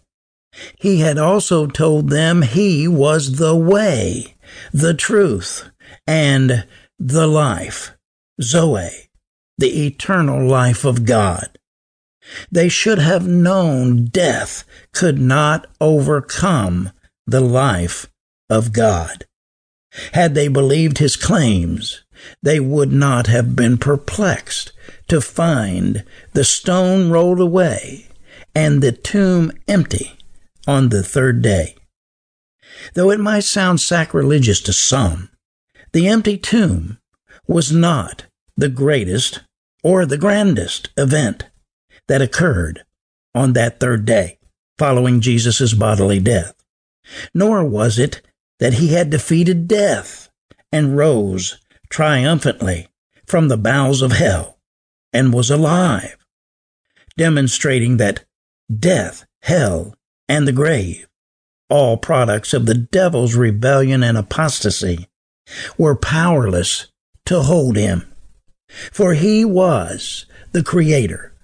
He 0.79 1.01
had 1.01 1.19
also 1.19 1.67
told 1.67 2.09
them 2.09 2.43
he 2.43 2.87
was 2.87 3.37
the 3.37 3.57
way, 3.57 4.37
the 4.73 4.95
truth, 4.95 5.69
and 6.07 6.67
the 6.99 7.27
life, 7.27 7.93
Zoe, 8.41 9.11
the 9.59 9.87
eternal 9.87 10.47
life 10.47 10.85
of 10.85 11.05
God. 11.05 11.59
They 12.51 12.69
should 12.69 12.99
have 12.99 13.27
known 13.27 14.05
death 14.05 14.65
could 14.93 15.19
not 15.19 15.67
overcome 15.81 16.91
the 17.27 17.41
life 17.41 18.07
of 18.49 18.73
God. 18.73 19.25
Had 20.13 20.37
they 20.37 20.47
believed 20.47 20.99
his 20.99 21.17
claims, 21.17 22.05
they 22.41 22.61
would 22.61 22.93
not 22.93 23.27
have 23.27 23.57
been 23.57 23.79
perplexed 23.79 24.73
to 25.09 25.21
find 25.21 26.05
the 26.35 26.45
stone 26.45 27.11
rolled 27.11 27.41
away 27.41 28.07
and 28.55 28.83
the 28.83 28.93
tomb 28.93 29.53
empty 29.69 30.19
on 30.67 30.89
the 30.89 31.03
third 31.03 31.43
day. 31.43 31.77
Though 32.95 33.11
it 33.11 33.21
might 33.21 33.45
sound 33.45 33.81
sacrilegious 33.81 34.61
to 34.63 34.73
some, 34.73 35.31
the 35.93 36.09
empty 36.09 36.39
tomb 36.39 36.99
was 37.47 37.73
not 37.73 38.27
the 38.57 38.69
greatest 38.69 39.41
or 39.83 40.07
the 40.07 40.19
grandest 40.19 40.91
event 40.97 41.45
that 42.09 42.23
occurred 42.23 42.85
on 43.35 43.53
that 43.53 43.81
third 43.81 44.05
day 44.05 44.39
following 44.79 45.21
Jesus' 45.21 45.75
bodily 45.75 46.21
death, 46.21 46.55
nor 47.35 47.65
was 47.65 47.99
it 47.99 48.23
that 48.59 48.75
he 48.75 48.89
had 48.89 49.11
defeated 49.11 49.69
death 49.69 50.29
and 50.73 50.97
rose 50.97 51.59
triumphantly 51.89 52.89
from 53.27 53.49
the 53.49 53.57
bowels 53.57 54.03
of 54.03 54.13
hell 54.13 54.59
and 55.13 55.33
was 55.33 55.51
alive, 55.51 56.17
demonstrating 57.17 57.97
that 57.97 58.25
death, 58.79 59.27
hell, 59.43 59.95
and 60.29 60.47
the 60.47 60.53
grave, 60.53 61.09
all 61.69 61.97
products 61.97 62.53
of 62.53 62.67
the 62.67 62.75
devil's 62.75 63.35
rebellion 63.35 64.03
and 64.03 64.17
apostasy, 64.17 65.09
were 65.77 65.97
powerless 65.97 66.87
to 67.27 67.43
hold 67.43 67.77
him. 67.77 68.07
For 68.93 69.15
he 69.15 69.45
was 69.45 70.27
the 70.53 70.63
creator, 70.63 71.35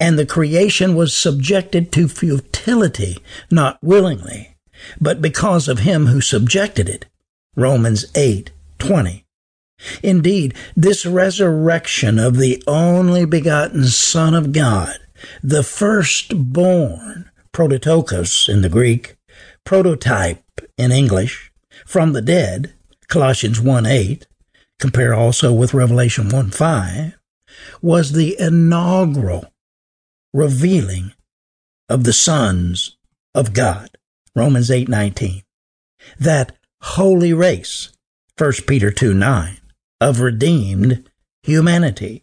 and 0.00 0.18
the 0.18 0.26
creation 0.26 0.94
was 0.94 1.14
subjected 1.14 1.92
to 1.92 2.08
futility, 2.08 3.18
not 3.50 3.78
willingly, 3.82 4.56
but 5.00 5.22
because 5.22 5.68
of 5.68 5.80
him 5.80 6.06
who 6.06 6.20
subjected 6.20 6.88
it. 6.88 7.06
Romans 7.54 8.04
8 8.14 8.50
20. 8.78 9.24
Indeed, 10.02 10.54
this 10.74 11.06
resurrection 11.06 12.18
of 12.18 12.36
the 12.36 12.62
only 12.66 13.24
begotten 13.24 13.84
Son 13.84 14.34
of 14.34 14.52
God, 14.52 14.98
the 15.42 15.62
firstborn, 15.62 17.30
prototokos 17.52 18.48
in 18.48 18.62
the 18.62 18.68
Greek, 18.68 19.16
prototype 19.64 20.42
in 20.76 20.92
English, 20.92 21.52
from 21.84 22.12
the 22.12 22.22
dead, 22.22 22.72
Colossians 23.08 23.60
1 23.60 23.86
8, 23.86 24.26
compare 24.78 25.14
also 25.14 25.52
with 25.52 25.74
Revelation 25.74 26.28
1 26.28 26.50
5, 26.50 27.18
was 27.82 28.12
the 28.12 28.36
inaugural 28.38 29.52
revealing 30.32 31.12
of 31.88 32.04
the 32.04 32.12
sons 32.12 32.96
of 33.34 33.52
God, 33.52 33.90
Romans 34.34 34.70
8 34.70 34.88
19. 34.88 35.42
That 36.18 36.56
holy 36.82 37.32
race, 37.32 37.92
1 38.38 38.52
Peter 38.66 38.90
2 38.90 39.14
9, 39.14 39.58
of 40.00 40.20
redeemed 40.20 41.08
humanity, 41.42 42.22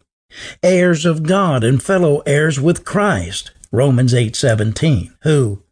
heirs 0.62 1.04
of 1.04 1.22
God 1.22 1.64
and 1.64 1.82
fellow 1.82 2.20
heirs 2.26 2.60
with 2.60 2.84
Christ, 2.84 3.50
Romans 3.72 4.14
8:17, 4.14 5.12
who 5.22 5.62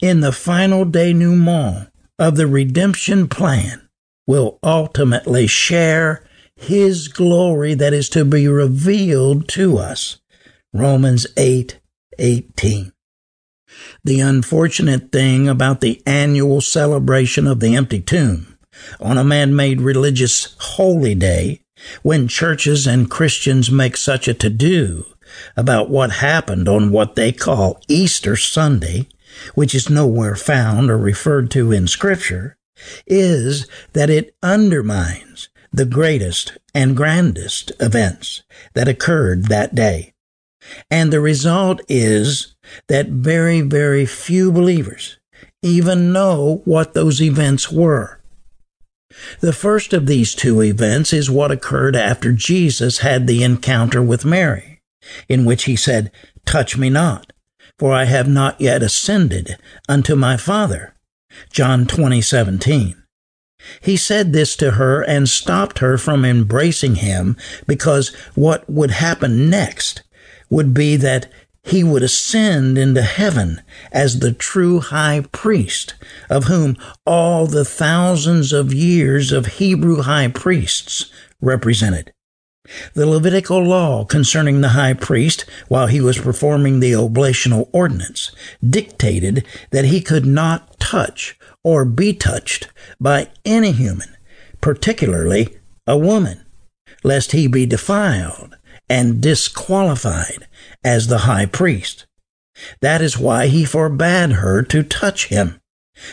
in 0.00 0.20
the 0.20 0.32
final 0.32 0.84
denouement 0.84 1.88
of 2.18 2.36
the 2.36 2.46
redemption 2.46 3.28
plan 3.28 3.88
will 4.26 4.58
ultimately 4.62 5.46
share 5.46 6.24
his 6.56 7.08
glory 7.08 7.74
that 7.74 7.92
is 7.92 8.08
to 8.10 8.24
be 8.24 8.48
revealed 8.48 9.48
to 9.48 9.78
us. 9.78 10.18
Romans 10.72 11.26
8:18. 11.36 12.92
the 14.04 14.20
unfortunate 14.20 15.12
thing 15.12 15.48
about 15.48 15.80
the 15.80 16.02
annual 16.06 16.60
celebration 16.60 17.46
of 17.46 17.60
the 17.60 17.76
empty 17.76 18.00
tomb 18.00 18.58
on 19.00 19.18
a 19.18 19.24
man-made 19.24 19.80
religious 19.80 20.56
holy 20.58 21.14
day 21.14 21.60
when 22.02 22.28
churches 22.28 22.86
and 22.86 23.10
Christians 23.10 23.70
make 23.70 23.96
such 23.96 24.28
a 24.28 24.34
to-do 24.34 25.06
about 25.56 25.90
what 25.90 26.10
happened 26.12 26.68
on 26.68 26.90
what 26.90 27.14
they 27.14 27.32
call 27.32 27.80
Easter 27.88 28.36
Sunday, 28.36 29.08
which 29.54 29.74
is 29.74 29.90
nowhere 29.90 30.34
found 30.34 30.90
or 30.90 30.98
referred 30.98 31.50
to 31.52 31.72
in 31.72 31.86
Scripture, 31.86 32.56
is 33.06 33.66
that 33.92 34.10
it 34.10 34.34
undermines 34.42 35.48
the 35.72 35.84
greatest 35.84 36.56
and 36.74 36.96
grandest 36.96 37.72
events 37.80 38.42
that 38.74 38.88
occurred 38.88 39.44
that 39.44 39.74
day. 39.74 40.14
And 40.90 41.12
the 41.12 41.20
result 41.20 41.80
is 41.88 42.54
that 42.88 43.08
very, 43.08 43.60
very 43.60 44.06
few 44.06 44.52
believers 44.52 45.18
even 45.62 46.12
know 46.12 46.62
what 46.64 46.94
those 46.94 47.20
events 47.20 47.70
were. 47.70 48.17
The 49.40 49.52
first 49.52 49.92
of 49.92 50.06
these 50.06 50.34
two 50.34 50.62
events 50.62 51.12
is 51.12 51.30
what 51.30 51.50
occurred 51.50 51.96
after 51.96 52.32
Jesus 52.32 52.98
had 52.98 53.26
the 53.26 53.42
encounter 53.42 54.02
with 54.02 54.24
Mary 54.24 54.78
in 55.28 55.44
which 55.44 55.64
he 55.64 55.76
said, 55.76 56.10
Touch 56.44 56.76
me 56.76 56.90
not, 56.90 57.32
for 57.78 57.92
I 57.92 58.04
have 58.04 58.28
not 58.28 58.60
yet 58.60 58.82
ascended 58.82 59.56
unto 59.88 60.16
my 60.16 60.36
Father. 60.36 60.94
John 61.50 61.86
20, 61.86 62.20
17. 62.20 63.02
He 63.80 63.96
said 63.96 64.32
this 64.32 64.56
to 64.56 64.72
her 64.72 65.02
and 65.02 65.28
stopped 65.28 65.80
her 65.80 65.98
from 65.98 66.24
embracing 66.24 66.96
him 66.96 67.36
because 67.66 68.14
what 68.34 68.68
would 68.70 68.92
happen 68.92 69.50
next 69.50 70.02
would 70.48 70.72
be 70.72 70.96
that 70.96 71.30
he 71.68 71.84
would 71.84 72.02
ascend 72.02 72.78
into 72.78 73.02
heaven 73.02 73.60
as 73.92 74.18
the 74.18 74.32
true 74.32 74.80
high 74.80 75.20
priest, 75.32 75.94
of 76.30 76.44
whom 76.44 76.76
all 77.06 77.46
the 77.46 77.64
thousands 77.64 78.52
of 78.52 78.72
years 78.72 79.32
of 79.32 79.46
Hebrew 79.46 80.02
high 80.02 80.28
priests 80.28 81.10
represented. 81.40 82.12
The 82.94 83.06
Levitical 83.06 83.62
law 83.62 84.04
concerning 84.04 84.60
the 84.60 84.70
high 84.70 84.94
priest, 84.94 85.44
while 85.68 85.86
he 85.86 86.00
was 86.00 86.18
performing 86.18 86.80
the 86.80 86.94
oblational 86.94 87.70
ordinance, 87.72 88.30
dictated 88.66 89.46
that 89.70 89.86
he 89.86 90.00
could 90.00 90.26
not 90.26 90.78
touch 90.78 91.38
or 91.64 91.84
be 91.84 92.12
touched 92.12 92.68
by 93.00 93.28
any 93.44 93.72
human, 93.72 94.16
particularly 94.60 95.56
a 95.86 95.96
woman, 95.96 96.44
lest 97.02 97.32
he 97.32 97.46
be 97.46 97.64
defiled 97.64 98.57
and 98.88 99.20
disqualified 99.20 100.46
as 100.84 101.06
the 101.06 101.18
high 101.18 101.46
priest. 101.46 102.06
That 102.80 103.00
is 103.00 103.18
why 103.18 103.46
he 103.46 103.64
forbade 103.64 104.32
her 104.32 104.62
to 104.62 104.82
touch 104.82 105.26
him, 105.26 105.60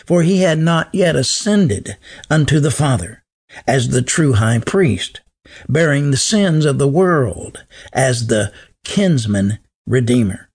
for 0.06 0.22
he 0.22 0.42
had 0.42 0.58
not 0.58 0.88
yet 0.94 1.16
ascended 1.16 1.96
unto 2.30 2.60
the 2.60 2.70
Father 2.70 3.24
as 3.66 3.88
the 3.88 4.02
true 4.02 4.34
high 4.34 4.58
priest 4.58 5.20
bearing 5.68 6.10
the 6.10 6.16
sins 6.16 6.64
of 6.64 6.78
the 6.78 6.88
world 6.88 7.64
as 7.92 8.26
the 8.26 8.52
kinsman 8.84 9.58
redeemer. 9.86 10.48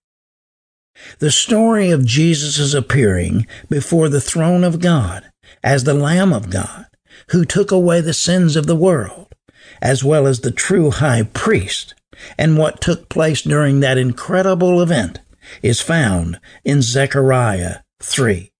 The 1.19 1.31
story 1.31 1.89
of 1.89 2.05
Jesus' 2.05 2.73
appearing 2.73 3.47
before 3.69 4.09
the 4.09 4.21
throne 4.21 4.63
of 4.63 4.79
God 4.79 5.31
as 5.63 5.83
the 5.83 5.93
Lamb 5.93 6.33
of 6.33 6.49
God 6.49 6.85
who 7.29 7.45
took 7.45 7.71
away 7.71 8.01
the 8.01 8.13
sins 8.13 8.55
of 8.55 8.67
the 8.67 8.75
world, 8.75 9.33
as 9.81 10.03
well 10.03 10.27
as 10.27 10.41
the 10.41 10.51
true 10.51 10.91
high 10.91 11.23
priest, 11.23 11.93
and 12.37 12.57
what 12.57 12.81
took 12.81 13.09
place 13.09 13.41
during 13.41 13.79
that 13.79 13.97
incredible 13.97 14.81
event 14.81 15.19
is 15.61 15.81
found 15.81 16.39
in 16.63 16.81
Zechariah 16.81 17.77
3. 18.01 18.51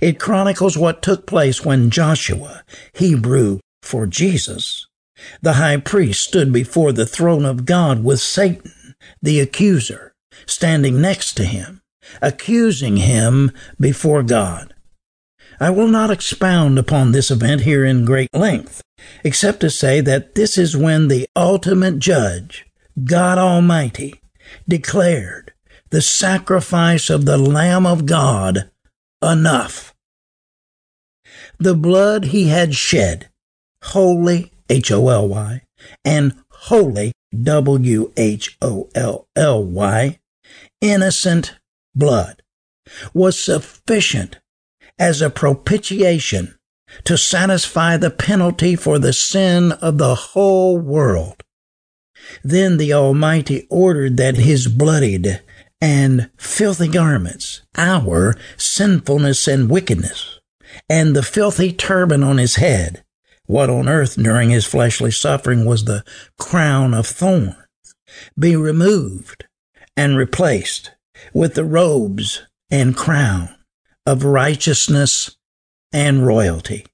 It 0.00 0.20
chronicles 0.20 0.76
what 0.76 1.02
took 1.02 1.26
place 1.26 1.64
when 1.64 1.90
Joshua, 1.90 2.64
Hebrew 2.94 3.60
for 3.82 4.06
Jesus, 4.06 4.86
the 5.42 5.54
high 5.54 5.78
priest 5.78 6.22
stood 6.22 6.52
before 6.52 6.92
the 6.92 7.06
throne 7.06 7.44
of 7.44 7.64
God 7.64 8.04
with 8.04 8.20
Satan, 8.20 8.94
the 9.22 9.40
accuser, 9.40 10.14
standing 10.46 11.00
next 11.00 11.34
to 11.34 11.44
him, 11.44 11.82
accusing 12.20 12.98
him 12.98 13.52
before 13.78 14.22
God. 14.22 14.74
I 15.58 15.70
will 15.70 15.88
not 15.88 16.10
expound 16.10 16.78
upon 16.78 17.12
this 17.12 17.30
event 17.30 17.62
here 17.62 17.84
in 17.84 18.06
great 18.06 18.32
length, 18.32 18.82
except 19.24 19.60
to 19.60 19.70
say 19.70 20.00
that 20.00 20.34
this 20.34 20.56
is 20.56 20.76
when 20.76 21.08
the 21.08 21.28
ultimate 21.36 21.98
judge, 21.98 22.64
God 23.02 23.38
Almighty, 23.38 24.20
declared 24.68 25.52
the 25.90 26.02
sacrifice 26.02 27.10
of 27.10 27.24
the 27.24 27.38
Lamb 27.38 27.86
of 27.86 28.06
God 28.06 28.70
enough. 29.22 29.94
The 31.58 31.74
blood 31.74 32.26
he 32.26 32.48
had 32.48 32.74
shed, 32.74 33.28
holy, 33.84 34.52
H 34.68 34.90
O 34.90 35.08
L 35.08 35.28
Y, 35.28 35.62
and 36.04 36.34
holy, 36.50 37.12
W 37.42 38.12
H 38.16 38.56
O 38.62 38.88
L 38.94 39.28
L 39.36 39.64
Y, 39.64 40.18
innocent 40.80 41.56
blood, 41.94 42.42
was 43.12 43.38
sufficient 43.38 44.40
as 44.98 45.20
a 45.20 45.30
propitiation 45.30 46.56
to 47.04 47.16
satisfy 47.16 47.96
the 47.96 48.10
penalty 48.10 48.76
for 48.76 48.98
the 48.98 49.12
sin 49.12 49.72
of 49.72 49.98
the 49.98 50.14
whole 50.14 50.78
world. 50.78 51.42
Then 52.42 52.76
the 52.76 52.92
Almighty 52.92 53.66
ordered 53.70 54.16
that 54.16 54.36
his 54.36 54.68
bloodied 54.68 55.40
and 55.80 56.30
filthy 56.36 56.88
garments, 56.88 57.62
our 57.76 58.36
sinfulness 58.56 59.48
and 59.48 59.70
wickedness, 59.70 60.40
and 60.88 61.16
the 61.16 61.22
filthy 61.22 61.72
turban 61.72 62.22
on 62.22 62.38
his 62.38 62.56
head, 62.56 63.04
what 63.46 63.70
on 63.70 63.88
earth 63.88 64.16
during 64.16 64.50
his 64.50 64.66
fleshly 64.66 65.10
suffering 65.10 65.64
was 65.64 65.84
the 65.84 66.04
crown 66.38 66.94
of 66.94 67.06
thorns, 67.06 67.54
be 68.38 68.54
removed 68.54 69.46
and 69.96 70.16
replaced 70.16 70.92
with 71.32 71.54
the 71.54 71.64
robes 71.64 72.42
and 72.70 72.96
crown 72.96 73.54
of 74.06 74.24
righteousness 74.24 75.36
and 75.92 76.26
royalty. 76.26 76.86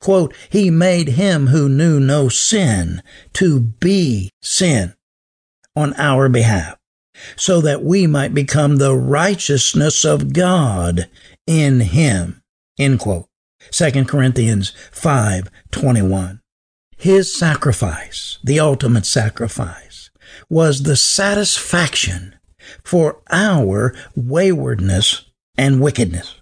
Quote, 0.00 0.34
He 0.50 0.70
made 0.70 1.08
him 1.08 1.48
who 1.48 1.68
knew 1.68 2.00
no 2.00 2.28
sin 2.28 3.02
to 3.34 3.60
be 3.60 4.30
sin 4.42 4.94
on 5.74 5.94
our 5.94 6.28
behalf, 6.28 6.76
so 7.36 7.60
that 7.60 7.82
we 7.82 8.06
might 8.06 8.34
become 8.34 8.76
the 8.76 8.94
righteousness 8.94 10.04
of 10.04 10.32
God 10.32 11.08
in 11.46 11.80
him. 11.80 12.42
End 12.78 13.00
quote. 13.00 13.28
2 13.70 14.04
Corinthians 14.04 14.72
5 14.92 15.50
21. 15.70 16.40
His 16.98 17.36
sacrifice, 17.36 18.38
the 18.42 18.58
ultimate 18.60 19.06
sacrifice, 19.06 20.10
was 20.48 20.82
the 20.82 20.96
satisfaction 20.96 22.36
for 22.84 23.20
our 23.30 23.94
waywardness 24.14 25.26
and 25.58 25.80
wickedness. 25.80 26.40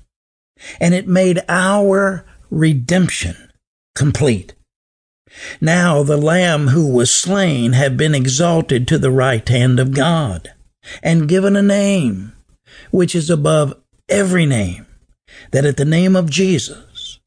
And 0.81 0.95
it 0.95 1.09
made 1.09 1.43
our 1.49 2.25
redemption 2.55 3.51
complete. 3.95 4.55
Now 5.61 6.03
the 6.03 6.17
Lamb 6.17 6.69
who 6.69 6.87
was 6.87 7.13
slain 7.13 7.73
had 7.73 7.97
been 7.97 8.15
exalted 8.15 8.87
to 8.89 8.99
the 8.99 9.11
right 9.11 9.47
hand 9.49 9.81
of 9.81 9.95
God 9.95 10.53
and 11.03 11.29
given 11.29 11.57
a 11.57 11.63
name 11.63 12.33
which 12.91 13.15
is 13.15 13.31
above 13.31 13.75
every 14.09 14.47
name, 14.47 14.87
that 15.51 15.65
at 15.65 15.77
the 15.77 15.85
name 15.85 16.15
of 16.15 16.31
Jesus 16.31 17.19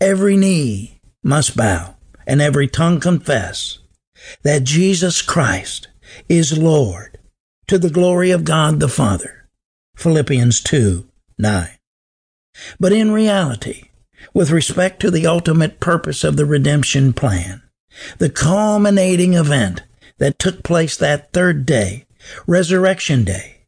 every 0.00 0.36
knee 0.36 1.00
must 1.22 1.56
bow 1.56 1.94
and 2.26 2.42
every 2.42 2.66
tongue 2.66 2.98
confess 2.98 3.78
that 4.42 4.64
Jesus 4.64 5.22
Christ 5.22 5.88
is 6.28 6.58
Lord 6.58 7.18
to 7.68 7.78
the 7.78 7.90
glory 7.90 8.30
of 8.30 8.44
God 8.44 8.80
the 8.80 8.88
Father. 8.88 9.48
Philippians 9.96 10.60
2 10.62 11.06
9. 11.38 11.68
But 12.78 12.92
in 12.92 13.12
reality, 13.12 13.84
with 14.34 14.50
respect 14.50 15.00
to 15.00 15.10
the 15.10 15.26
ultimate 15.26 15.80
purpose 15.80 16.24
of 16.24 16.36
the 16.36 16.46
redemption 16.46 17.12
plan, 17.12 17.62
the 18.18 18.30
culminating 18.30 19.34
event 19.34 19.82
that 20.18 20.38
took 20.38 20.62
place 20.62 20.96
that 20.96 21.32
third 21.32 21.66
day, 21.66 22.06
Resurrection 22.46 23.24
Day, 23.24 23.66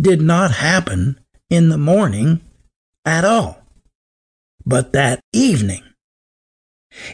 did 0.00 0.20
not 0.20 0.52
happen 0.52 1.20
in 1.50 1.68
the 1.68 1.78
morning 1.78 2.40
at 3.04 3.24
all, 3.24 3.62
but 4.64 4.92
that 4.92 5.20
evening. 5.32 5.82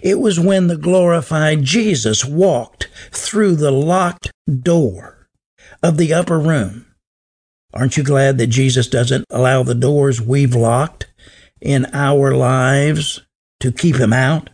It 0.03 0.18
was 0.20 0.38
when 0.38 0.66
the 0.66 0.76
glorified 0.76 1.62
Jesus 1.62 2.24
walked 2.24 2.88
through 3.12 3.57
the 3.57 3.70
locked 3.70 4.31
door 4.62 5.29
of 5.83 5.96
the 5.96 6.12
upper 6.12 6.38
room. 6.38 6.87
Aren't 7.72 7.96
you 7.96 8.03
glad 8.03 8.37
that 8.38 8.48
Jesus 8.48 8.88
doesn't 8.88 9.24
allow 9.31 9.62
the 9.62 9.74
doors 9.74 10.20
we've 10.20 10.55
locked 10.55 11.07
in 11.61 11.87
our 11.92 12.35
lives 12.35 13.20
to 13.61 13.73
keep 13.73 13.96
him 13.96 14.12
out? 14.12 14.51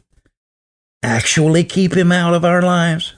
Actually, 1.02 1.64
keep 1.64 1.94
him 1.94 2.10
out 2.10 2.34
of 2.34 2.44
our 2.44 2.62
lives? 2.62 3.14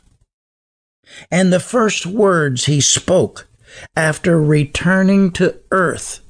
And 1.30 1.52
the 1.52 1.60
first 1.60 2.06
words 2.06 2.66
he 2.66 2.80
spoke 2.80 3.48
after 3.96 4.40
returning 4.40 5.30
to 5.32 5.60
earth 5.70 6.20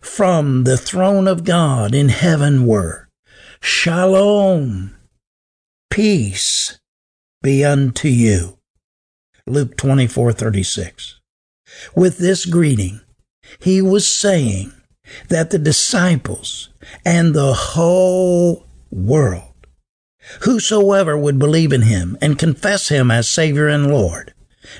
from 0.00 0.64
the 0.64 0.76
throne 0.76 1.28
of 1.28 1.44
God 1.44 1.94
in 1.94 2.08
heaven 2.08 2.66
were 2.66 3.08
Shalom, 3.60 4.96
peace 5.90 6.78
be 7.42 7.64
unto 7.64 8.08
you. 8.08 8.58
Luke 9.46 9.76
24 9.76 10.32
36. 10.32 11.20
With 11.94 12.18
this 12.18 12.44
greeting, 12.44 13.00
he 13.60 13.80
was 13.82 14.06
saying 14.06 14.72
that 15.28 15.50
the 15.50 15.58
disciples 15.58 16.68
and 17.04 17.34
the 17.34 17.52
whole 17.52 18.66
world, 18.90 19.66
whosoever 20.42 21.16
would 21.16 21.38
believe 21.38 21.72
in 21.72 21.82
him 21.82 22.16
and 22.20 22.38
confess 22.38 22.88
him 22.88 23.10
as 23.10 23.28
Savior 23.28 23.68
and 23.68 23.88
Lord, 23.88 24.34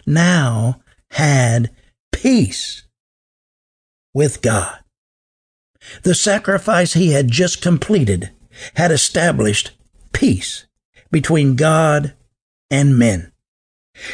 now 0.05 0.81
had 1.13 1.71
peace 2.13 2.85
with 4.15 4.43
God. 4.43 4.79
The 6.03 6.15
sacrifice 6.15 6.95
he 6.95 7.13
had 7.13 7.29
just 7.31 7.63
completed 7.63 8.31
had 8.75 8.91
established 8.91 9.73
peace 10.13 10.67
between 11.11 11.55
God 11.55 12.15
and 12.71 12.99
men. 12.99 13.33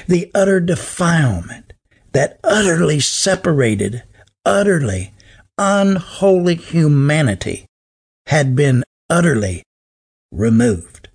The 0.07 0.31
utter 0.35 0.61
defilement 0.61 1.73
that 2.13 2.39
utterly 2.45 3.01
separated 3.01 4.03
utterly 4.45 5.13
unholy 5.59 6.55
humanity 6.55 7.67
had 8.27 8.57
been 8.57 8.83
utterly 9.11 9.63
removed. 10.31 11.09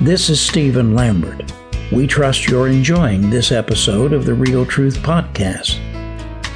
This 0.00 0.30
is 0.30 0.40
Stephen 0.40 0.94
Lambert. 0.94 1.52
We 1.90 2.06
trust 2.06 2.46
you're 2.46 2.68
enjoying 2.68 3.30
this 3.30 3.50
episode 3.50 4.12
of 4.12 4.26
the 4.26 4.34
Real 4.34 4.64
Truth 4.64 4.98
Podcast. 4.98 5.80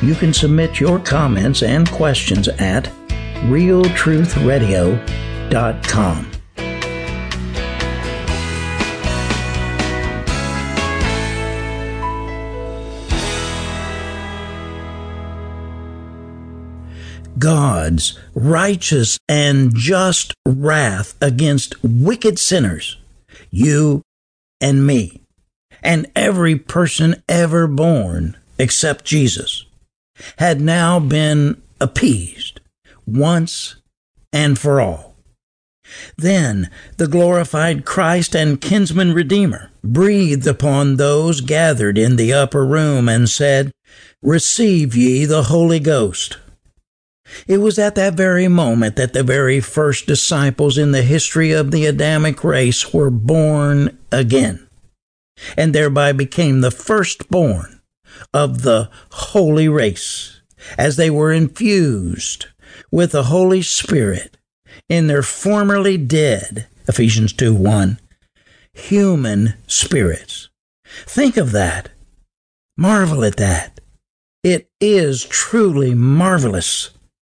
You 0.02 0.14
can 0.14 0.32
submit 0.32 0.78
your 0.78 0.98
comments 0.98 1.62
and 1.62 1.90
questions 1.90 2.48
at 2.48 2.85
realtruthradio.com. 3.46 6.32
God's 17.42 18.16
righteous 18.35 19.18
and 19.28 19.74
just 19.74 20.33
wrath 20.46 21.16
against 21.20 21.74
wicked 21.83 22.38
sinners, 22.38 22.98
you 23.50 24.02
and 24.61 24.87
me, 24.87 25.22
and 25.83 26.07
every 26.14 26.55
person 26.55 27.20
ever 27.28 27.66
born 27.66 28.37
except 28.61 29.05
Jesus, 29.05 29.64
had 30.38 30.61
now 30.61 31.00
been 31.00 31.61
appeased 31.81 32.61
once 33.09 33.74
and 34.33 34.57
for 34.57 34.81
all. 34.81 35.16
Then 36.16 36.70
the 36.96 37.09
glorified 37.09 37.85
Christ 37.85 38.37
and 38.37 38.61
kinsman 38.61 39.14
Redeemer 39.14 39.72
breathed 39.83 40.46
upon 40.46 40.94
those 40.94 41.40
gathered 41.40 41.98
in 41.98 42.14
the 42.14 42.33
upper 42.33 42.64
room 42.64 43.09
and 43.09 43.28
said, 43.28 43.72
Receive 44.22 44.94
ye 44.94 45.24
the 45.24 45.44
Holy 45.44 45.81
Ghost. 45.81 46.37
It 47.47 47.59
was 47.59 47.79
at 47.79 47.95
that 47.95 48.14
very 48.14 48.49
moment 48.49 48.97
that 48.97 49.12
the 49.12 49.23
very 49.23 49.61
first 49.61 50.07
disciples 50.07 50.79
in 50.79 50.92
the 50.92 51.03
history 51.03 51.53
of 51.53 51.71
the 51.71 51.87
Adamic 51.87 52.42
race 52.45 52.92
were 52.92 53.11
born 53.11 53.99
again, 54.11 54.68
and 55.57 55.75
thereby 55.75 56.12
became 56.12 56.61
the 56.61 56.71
firstborn 56.71 57.81
of 58.33 58.62
the 58.62 58.90
holy 59.11 59.68
race, 59.68 60.40
as 60.79 60.97
they 60.97 61.11
were 61.11 61.33
infused 61.33 62.47
with 62.90 63.12
the 63.12 63.25
Holy 63.25 63.62
Spirit 63.62 64.37
in 64.88 65.07
their 65.07 65.23
formerly 65.23 65.97
dead, 65.97 66.66
Ephesians 66.88 67.33
2 67.33 67.55
1, 67.55 67.99
human 68.75 69.55
spirits. 69.66 70.49
Think 71.07 71.37
of 71.37 71.53
that. 71.53 71.90
Marvel 72.77 73.25
at 73.25 73.37
that. 73.37 73.81
It 74.42 74.71
is 74.81 75.25
truly 75.25 75.95
marvelous 75.95 76.90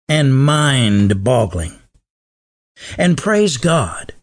and 0.08 0.36
mind 0.36 1.24
boggling. 1.24 1.78
And 2.98 3.16
praise 3.16 3.56
God, 3.56 4.14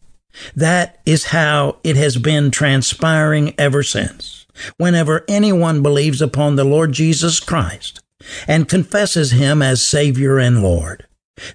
that 0.56 1.00
is 1.06 1.26
how 1.26 1.78
it 1.84 1.96
has 1.96 2.18
been 2.18 2.52
transpiring 2.52 3.54
ever 3.58 3.84
since. 3.84 4.46
Whenever 4.78 5.26
anyone 5.28 5.82
believes 5.82 6.22
upon 6.22 6.56
the 6.56 6.64
Lord 6.64 6.92
Jesus 6.92 7.40
Christ 7.40 8.00
and 8.48 8.70
confesses 8.70 9.32
Him 9.32 9.62
as 9.62 9.82
Savior 9.82 10.38
and 10.38 10.62
Lord, 10.62 11.08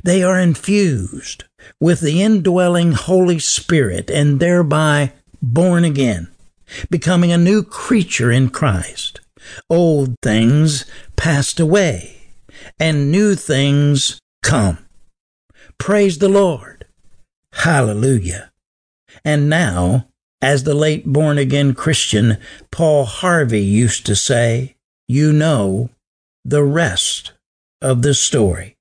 they 0.02 0.22
are 0.22 0.38
infused 0.38 1.44
with 1.80 2.00
the 2.00 2.20
indwelling 2.22 2.92
Holy 2.92 3.38
Spirit 3.38 4.10
and 4.10 4.40
thereby 4.40 5.12
born 5.40 5.84
again, 5.84 6.28
becoming 6.90 7.30
a 7.30 7.38
new 7.38 7.62
creature 7.62 8.32
in 8.32 8.50
Christ. 8.50 9.20
Old 9.70 10.16
things 10.20 10.84
passed 11.16 11.60
away 11.60 12.17
and 12.80 13.10
new 13.10 13.34
things 13.34 14.18
come. 14.42 14.78
Praise 15.78 16.18
the 16.18 16.28
Lord. 16.28 16.86
Hallelujah. 17.52 18.52
And 19.24 19.48
now, 19.48 20.08
as 20.40 20.64
the 20.64 20.74
late 20.74 21.06
born 21.06 21.38
again 21.38 21.74
Christian 21.74 22.38
Paul 22.70 23.04
Harvey 23.04 23.62
used 23.62 24.06
to 24.06 24.14
say, 24.14 24.76
you 25.08 25.32
know 25.32 25.90
the 26.44 26.62
rest 26.62 27.32
of 27.80 28.02
the 28.02 28.14
story. 28.14 28.76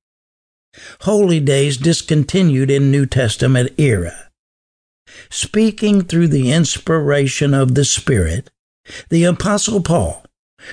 Holy 1.01 1.39
days 1.39 1.77
discontinued 1.77 2.69
in 2.69 2.91
New 2.91 3.05
Testament 3.05 3.71
era. 3.77 4.29
Speaking 5.29 6.03
through 6.03 6.27
the 6.27 6.51
inspiration 6.51 7.53
of 7.53 7.73
the 7.73 7.85
Spirit, 7.85 8.51
the 9.09 9.23
Apostle 9.23 9.81
Paul, 9.81 10.23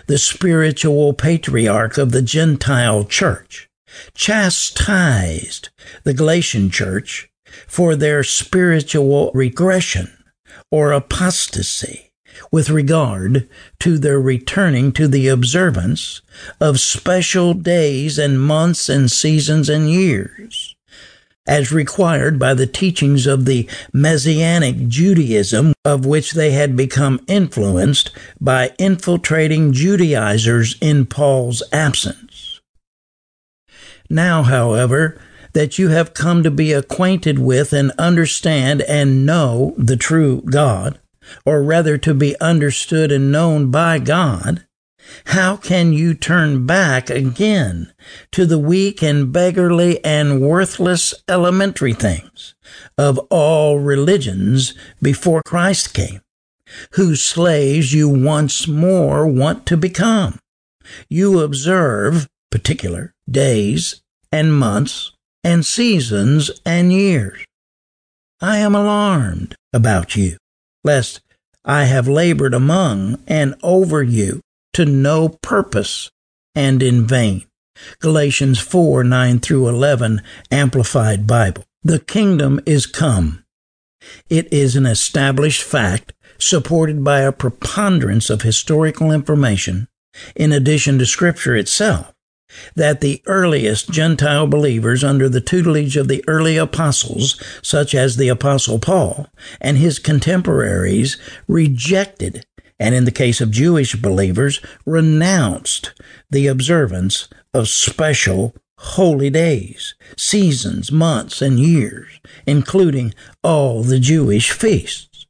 the 0.07 0.19
spiritual 0.19 1.13
patriarch 1.13 1.99
of 1.99 2.13
the 2.13 2.23
Gentile 2.23 3.05
church, 3.05 3.69
chastised 4.15 5.69
the 6.05 6.15
Galatian 6.15 6.71
church 6.71 7.29
for 7.67 7.95
their 7.95 8.25
spiritual 8.25 9.31
regression 9.35 10.17
or 10.71 10.93
apostasy 10.93 12.11
with 12.51 12.71
regard 12.71 13.49
to 13.81 13.99
their 13.99 14.21
returning 14.21 14.93
to 14.93 15.07
the 15.07 15.29
observance 15.29 16.21
of 16.61 16.81
special 16.81 17.55
days 17.55 18.19
and 18.19 18.41
months 18.41 18.89
and 18.89 19.11
seasons 19.11 19.69
and 19.69 19.91
years, 19.91 20.64
as 21.47 21.73
required 21.73 22.39
by 22.39 22.55
the 22.55 22.67
teachings 22.67 23.27
of 23.27 23.45
the 23.45 23.69
Messianic 23.93 24.89
Judaism 24.89 25.75
of 25.85 26.07
which 26.07 26.33
they 26.33 26.53
had 26.53 26.77
become 26.77 27.21
influenced 27.27 28.11
by 28.41 28.73
infiltrating 28.79 29.73
Judaizers 29.73 30.77
in 30.81 31.07
Paul's 31.07 31.63
absence. 31.73 32.61
Now, 34.09 34.43
however, 34.43 35.21
that 35.53 35.79
you 35.79 35.89
have 35.89 36.15
come 36.15 36.43
to 36.43 36.51
be 36.51 36.73
acquainted 36.73 37.39
with 37.39 37.73
and 37.73 37.93
understand 37.93 38.83
and 38.83 39.25
know 39.25 39.75
the 39.79 39.97
true 39.97 40.43
God, 40.43 40.99
or 41.45 41.63
rather 41.63 41.97
to 41.99 42.13
be 42.15 42.39
understood 42.41 43.13
and 43.13 43.31
known 43.31 43.71
by 43.71 43.99
God, 43.99 44.67
how 45.27 45.57
can 45.57 45.93
you 45.93 46.15
turn 46.15 46.67
back 46.67 47.11
again 47.11 47.93
to 48.33 48.47
the 48.47 48.59
weak 48.59 49.03
and 49.03 49.33
beggarly 49.33 50.03
and 50.05 50.41
worthless 50.41 51.15
elementary 51.29 51.93
things 51.93 52.55
of 52.97 53.19
all 53.31 53.79
religions 53.79 54.75
before 55.03 55.43
Christ 55.43 55.95
came, 55.95 56.21
whose 56.93 57.23
slaves 57.23 57.93
you 57.93 58.09
once 58.09 58.67
more 58.69 59.27
want 59.27 59.67
to 59.67 59.77
become? 59.77 60.39
You 61.09 61.41
observe 61.41 62.29
particular 62.51 63.15
days 63.31 64.03
and 64.31 64.55
months 64.55 65.13
and 65.43 65.65
seasons 65.65 66.51
and 66.65 66.93
years. 66.93 67.45
I 68.41 68.59
am 68.59 68.75
alarmed 68.75 69.55
about 69.73 70.17
you, 70.17 70.37
lest 70.83 71.21
I 71.65 71.85
have 71.85 72.07
labored 72.07 72.53
among 72.53 73.19
and 73.27 73.55
over 73.63 74.03
you 74.03 74.41
to 74.75 74.85
no 74.85 75.29
purpose 75.29 76.11
and 76.55 76.83
in 76.83 77.07
vain. 77.07 77.45
Galatians 77.99 78.61
4 78.61 79.05
9 79.05 79.41
through 79.41 79.69
11, 79.69 80.23
Amplified 80.51 81.27
Bible. 81.27 81.65
The 81.83 81.99
kingdom 81.99 82.61
is 82.67 82.87
come. 82.87 83.45
It 84.29 84.53
is 84.53 84.77
an 84.77 84.87
established 84.87 85.63
fact 85.63 86.13
supported 86.39 87.03
by 87.03 87.21
a 87.21 87.33
preponderance 87.33 88.31
of 88.31 88.43
historical 88.43 89.11
information 89.11 89.89
in 90.37 90.53
addition 90.53 90.99
to 90.99 91.07
scripture 91.07 91.57
itself 91.57 92.13
that 92.75 93.01
the 93.01 93.23
earliest 93.27 93.91
Gentile 93.91 94.47
believers 94.47 95.03
under 95.03 95.29
the 95.29 95.41
tutelage 95.41 95.97
of 95.97 96.09
the 96.09 96.23
early 96.29 96.57
apostles, 96.57 97.43
such 97.63 97.95
as 97.95 98.17
the 98.17 98.29
apostle 98.29 98.79
Paul 98.79 99.27
and 99.61 99.77
his 99.77 99.99
contemporaries, 99.99 101.17
rejected 101.49 102.45
and 102.79 102.95
in 102.95 103.05
the 103.05 103.11
case 103.11 103.41
of 103.41 103.51
Jewish 103.51 103.95
believers, 103.95 104.61
renounced 104.85 105.93
the 106.31 106.47
observance 106.47 107.29
of 107.53 107.69
special 107.69 108.55
holy 108.79 109.31
days, 109.31 109.95
seasons, 110.17 110.91
months, 110.91 111.41
and 111.41 111.59
years, 111.59 112.21
including 112.47 113.15
all 113.43 113.83
the 113.83 114.01
Jewish 114.01 114.51
feasts. 114.51 115.27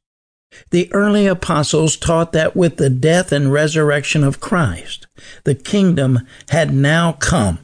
The 0.71 0.91
early 0.93 1.27
apostles 1.27 1.97
taught 1.97 2.31
that 2.31 2.55
with 2.55 2.77
the 2.77 2.89
death 2.89 3.31
and 3.31 3.51
resurrection 3.51 4.23
of 4.23 4.39
Christ, 4.39 5.07
the 5.43 5.55
kingdom 5.55 6.27
had 6.49 6.73
now 6.73 7.13
come 7.13 7.59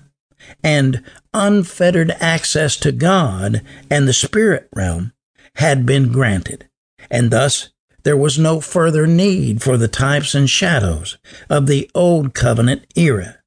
and 0.64 1.04
unfettered 1.34 2.12
access 2.20 2.76
to 2.78 2.92
God 2.92 3.62
and 3.90 4.08
the 4.08 4.14
spirit 4.14 4.70
realm 4.74 5.14
had 5.56 5.86
been 5.86 6.12
granted. 6.12 6.68
And 7.10 7.32
thus 7.32 7.70
there 8.04 8.18
was 8.18 8.40
no 8.40 8.60
further 8.62 9.06
need 9.08 9.62
for 9.62 9.78
the 9.78 9.88
types 9.88 10.36
and 10.36 10.50
shadows 10.50 11.18
of 11.50 11.68
the 11.68 11.90
old 11.94 12.34
covenant 12.34 12.86
era. 12.96 13.38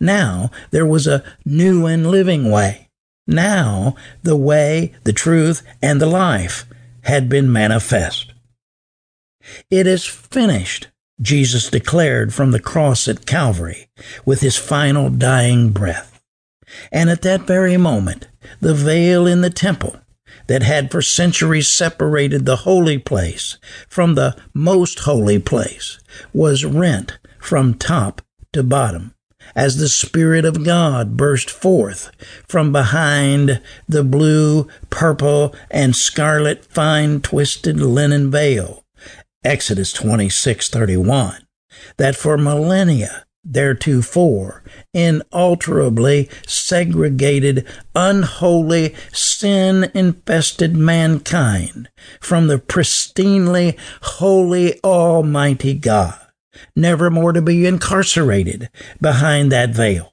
Now 0.00 0.50
there 0.70 0.86
was 0.86 1.06
a 1.06 1.24
new 1.44 1.86
and 1.86 2.10
living 2.10 2.50
way. 2.50 2.88
Now 3.26 3.94
the 4.22 4.36
way, 4.36 4.94
the 5.04 5.12
truth, 5.12 5.62
and 5.82 6.00
the 6.00 6.06
life 6.06 6.66
had 7.02 7.28
been 7.28 7.52
manifest. 7.52 8.32
It 9.70 9.86
is 9.86 10.04
finished, 10.04 10.88
Jesus 11.20 11.70
declared 11.70 12.34
from 12.34 12.50
the 12.50 12.60
cross 12.60 13.08
at 13.08 13.26
Calvary 13.26 13.88
with 14.24 14.40
his 14.40 14.56
final 14.56 15.10
dying 15.10 15.70
breath. 15.70 16.22
And 16.92 17.08
at 17.08 17.22
that 17.22 17.42
very 17.42 17.76
moment, 17.76 18.28
the 18.60 18.74
veil 18.74 19.26
in 19.26 19.40
the 19.40 19.50
temple 19.50 19.96
that 20.48 20.62
had 20.62 20.90
for 20.90 21.00
centuries 21.00 21.68
separated 21.68 22.44
the 22.44 22.56
holy 22.56 22.98
place 22.98 23.58
from 23.88 24.14
the 24.14 24.36
most 24.52 25.00
holy 25.00 25.38
place 25.38 25.98
was 26.32 26.64
rent 26.64 27.18
from 27.38 27.74
top 27.74 28.20
to 28.52 28.62
bottom 28.62 29.14
as 29.54 29.76
the 29.76 29.88
Spirit 29.88 30.44
of 30.44 30.64
God 30.64 31.16
burst 31.16 31.48
forth 31.48 32.10
from 32.46 32.72
behind 32.72 33.62
the 33.88 34.04
blue, 34.04 34.68
purple, 34.90 35.54
and 35.70 35.96
scarlet 35.96 36.64
fine 36.64 37.20
twisted 37.20 37.80
linen 37.80 38.30
veil 38.30 38.84
Exodus 39.44 39.92
26:31, 39.92 41.46
that 41.96 42.16
for 42.16 42.36
millennia 42.36 43.24
theretofore 43.50 44.62
inalterably 44.94 46.28
segregated, 46.46 47.66
unholy, 47.94 48.94
sin 49.12 49.90
infested 49.94 50.76
mankind 50.76 51.88
from 52.20 52.46
the 52.46 52.58
pristinely 52.58 53.78
holy 54.02 54.82
Almighty 54.82 55.74
God, 55.74 56.18
never 56.76 57.10
more 57.10 57.32
to 57.32 57.42
be 57.42 57.66
incarcerated 57.66 58.68
behind 59.00 59.50
that 59.52 59.70
veil, 59.70 60.12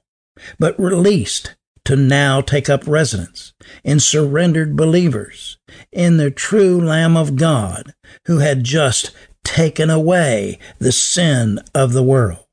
but 0.58 0.78
released 0.78 1.54
to 1.86 1.94
now 1.96 2.40
take 2.40 2.68
up 2.68 2.82
residence 2.86 3.54
in 3.84 4.00
surrendered 4.00 4.76
believers 4.76 5.56
in 5.92 6.16
the 6.16 6.30
true 6.32 6.80
Lamb 6.80 7.16
of 7.16 7.36
God 7.36 7.94
who 8.26 8.38
had 8.38 8.64
just 8.64 9.12
taken 9.44 9.88
away 9.88 10.58
the 10.80 10.90
sin 10.90 11.60
of 11.74 11.92
the 11.92 12.02
world, 12.02 12.45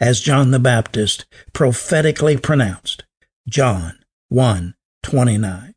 as 0.00 0.20
John 0.20 0.50
the 0.50 0.58
Baptist 0.58 1.26
prophetically 1.52 2.36
pronounced. 2.36 3.04
John 3.48 3.98
1 4.28 4.74
29. 5.02 5.74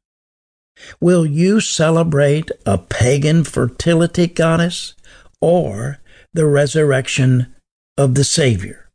Will 1.00 1.26
you 1.26 1.60
celebrate 1.60 2.52
a 2.66 2.78
pagan 2.78 3.44
fertility 3.44 4.28
goddess 4.28 4.96
or 5.42 6.00
the 6.34 6.46
resurrection 6.46 7.56
of 7.98 8.16
the 8.16 8.24
Savior? 8.24 8.90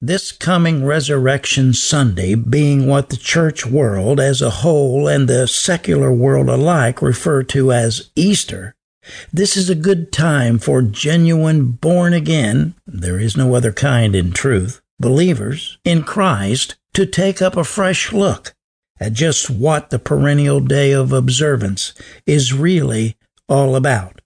This 0.00 0.32
coming 0.32 0.84
Resurrection 0.84 1.74
Sunday 1.74 2.34
being 2.34 2.86
what 2.86 3.10
the 3.10 3.16
church 3.16 3.66
world 3.66 4.18
as 4.18 4.40
a 4.40 4.50
whole 4.50 5.08
and 5.08 5.28
the 5.28 5.46
secular 5.46 6.12
world 6.12 6.48
alike 6.48 7.02
refer 7.02 7.42
to 7.44 7.72
as 7.72 8.10
Easter, 8.14 8.74
This 9.32 9.56
is 9.56 9.70
a 9.70 9.74
good 9.74 10.12
time 10.12 10.58
for 10.58 10.82
genuine 10.82 11.72
born 11.72 12.12
again, 12.12 12.74
there 12.86 13.18
is 13.18 13.36
no 13.36 13.54
other 13.54 13.72
kind 13.72 14.14
in 14.14 14.32
truth, 14.32 14.80
believers 14.98 15.78
in 15.84 16.02
Christ 16.02 16.76
to 16.94 17.06
take 17.06 17.40
up 17.40 17.56
a 17.56 17.64
fresh 17.64 18.12
look 18.12 18.54
at 19.00 19.12
just 19.12 19.48
what 19.48 19.90
the 19.90 19.98
perennial 19.98 20.60
day 20.60 20.92
of 20.92 21.12
observance 21.12 21.94
is 22.26 22.52
really 22.52 23.16
all 23.48 23.76
about, 23.76 24.20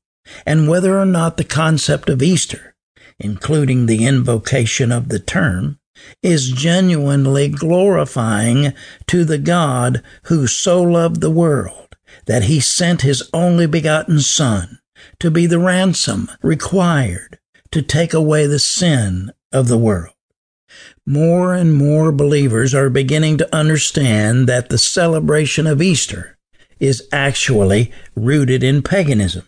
and 0.47 0.69
whether 0.69 0.99
or 0.99 1.05
not 1.05 1.37
the 1.37 1.45
concept 1.45 2.09
of 2.09 2.23
Easter, 2.23 2.75
including 3.19 3.87
the 3.87 4.07
invocation 4.07 4.91
of 4.91 5.09
the 5.09 5.19
term, 5.19 5.79
is 6.23 6.51
genuinely 6.51 7.49
glorifying 7.49 8.73
to 9.07 9.25
the 9.25 9.39
God 9.39 10.03
who 10.25 10.47
so 10.47 10.83
loved 10.83 11.21
the 11.21 11.31
world 11.31 11.92
that 12.27 12.45
he 12.45 12.61
sent 12.61 13.03
his 13.03 13.29
only 13.33 13.67
begotten 13.67 14.21
Son 14.21 14.79
to 15.19 15.31
be 15.31 15.47
the 15.47 15.59
ransom 15.59 16.31
required 16.43 17.39
to 17.71 17.83
take 17.83 18.15
away 18.15 18.47
the 18.47 18.59
sin 18.59 19.33
of 19.51 19.69
the 19.69 19.79
world. 19.79 20.15
More 21.05 21.55
and 21.55 21.75
more 21.75 22.13
believers 22.13 22.75
are 22.75 22.89
beginning 22.89 23.39
to 23.39 23.55
understand 23.55 24.49
that 24.49 24.69
the 24.69 24.79
celebration 24.79 25.67
of 25.67 25.83
Easter 25.83 26.39
is 26.79 27.07
actually 27.13 27.93
rooted 28.15 28.63
in 28.63 28.83
paganism 28.83 29.47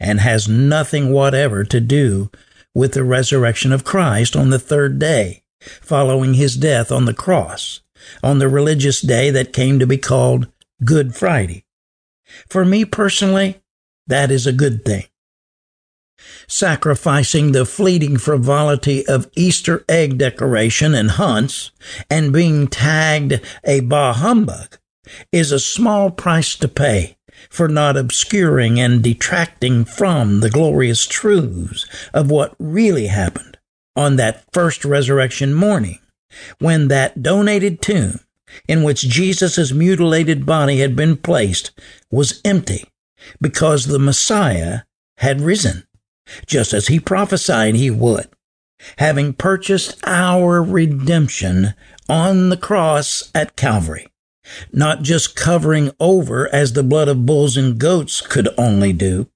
and 0.00 0.20
has 0.20 0.48
nothing 0.48 1.12
whatever 1.12 1.64
to 1.64 1.80
do 1.80 2.30
with 2.74 2.92
the 2.92 3.04
resurrection 3.04 3.72
of 3.72 3.84
Christ 3.84 4.36
on 4.36 4.50
the 4.50 4.58
third 4.58 4.98
day 4.98 5.42
following 5.60 6.34
his 6.34 6.56
death 6.56 6.92
on 6.92 7.04
the 7.04 7.14
cross 7.14 7.80
on 8.22 8.38
the 8.38 8.48
religious 8.48 9.00
day 9.00 9.30
that 9.30 9.52
came 9.52 9.78
to 9.78 9.86
be 9.86 9.98
called 9.98 10.48
Good 10.84 11.14
Friday. 11.14 11.65
For 12.48 12.64
me 12.64 12.84
personally, 12.84 13.60
that 14.06 14.30
is 14.30 14.46
a 14.46 14.52
good 14.52 14.84
thing. 14.84 15.04
Sacrificing 16.48 17.52
the 17.52 17.66
fleeting 17.66 18.16
frivolity 18.16 19.06
of 19.06 19.30
Easter 19.36 19.84
egg 19.88 20.18
decoration 20.18 20.94
and 20.94 21.12
hunts 21.12 21.72
and 22.10 22.32
being 22.32 22.68
tagged 22.68 23.40
a 23.64 23.80
bah 23.80 24.12
humbug 24.14 24.78
is 25.32 25.52
a 25.52 25.60
small 25.60 26.10
price 26.10 26.56
to 26.56 26.68
pay 26.68 27.16
for 27.50 27.68
not 27.68 27.96
obscuring 27.96 28.80
and 28.80 29.02
detracting 29.02 29.84
from 29.84 30.40
the 30.40 30.50
glorious 30.50 31.06
truths 31.06 31.86
of 32.14 32.30
what 32.30 32.56
really 32.58 33.08
happened 33.08 33.58
on 33.94 34.16
that 34.16 34.44
first 34.52 34.84
resurrection 34.84 35.52
morning 35.52 35.98
when 36.58 36.88
that 36.88 37.22
donated 37.22 37.80
tomb 37.80 38.20
in 38.68 38.82
which 38.82 39.08
Jesus' 39.08 39.72
mutilated 39.72 40.46
body 40.46 40.78
had 40.78 40.96
been 40.96 41.16
placed 41.16 41.70
was 42.10 42.40
empty 42.44 42.88
because 43.40 43.86
the 43.86 43.98
Messiah 43.98 44.80
had 45.18 45.40
risen, 45.40 45.86
just 46.46 46.72
as 46.72 46.88
he 46.88 47.00
prophesied 47.00 47.74
he 47.74 47.90
would, 47.90 48.28
having 48.98 49.32
purchased 49.32 49.98
our 50.06 50.62
redemption 50.62 51.74
on 52.08 52.48
the 52.50 52.56
cross 52.56 53.30
at 53.34 53.56
Calvary, 53.56 54.08
not 54.72 55.02
just 55.02 55.36
covering 55.36 55.90
over 55.98 56.52
as 56.54 56.72
the 56.72 56.82
blood 56.82 57.08
of 57.08 57.26
bulls 57.26 57.56
and 57.56 57.78
goats 57.78 58.20
could 58.20 58.48
only 58.56 58.92
do, 58.92 59.28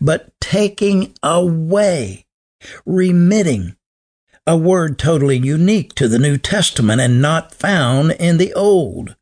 but 0.00 0.32
taking 0.40 1.14
away, 1.22 2.26
remitting 2.84 3.76
a 4.48 4.56
word 4.56 4.98
totally 4.98 5.36
unique 5.36 5.94
to 5.94 6.08
the 6.08 6.18
New 6.18 6.38
Testament 6.38 7.02
and 7.02 7.20
not 7.20 7.52
found 7.52 8.12
in 8.12 8.38
the 8.38 8.54
Old. 8.54 9.14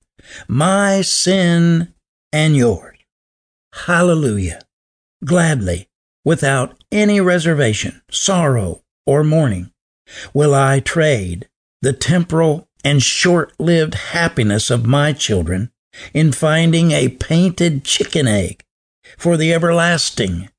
My 0.47 1.03
sin 1.03 1.93
and 2.33 2.57
yours. 2.57 2.97
Hallelujah. 3.87 4.61
Gladly, 5.25 5.89
without 6.25 6.81
any 6.93 7.21
reservation, 7.21 8.03
sorrow, 8.09 8.83
or 9.05 9.25
mourning, 9.25 9.73
will 10.33 10.55
I 10.55 10.79
trade 10.79 11.49
the 11.83 11.93
temporal 11.93 12.69
and 12.85 13.03
short 13.03 13.53
lived 13.59 13.95
happiness 13.95 14.71
of 14.71 14.87
my 14.87 15.13
children 15.13 15.73
in 16.15 16.31
finding 16.31 16.93
a 16.93 17.09
painted 17.09 17.83
chicken 17.83 18.29
egg 18.29 18.63
for 19.19 19.37
the 19.37 19.53
everlasting, 19.53 20.51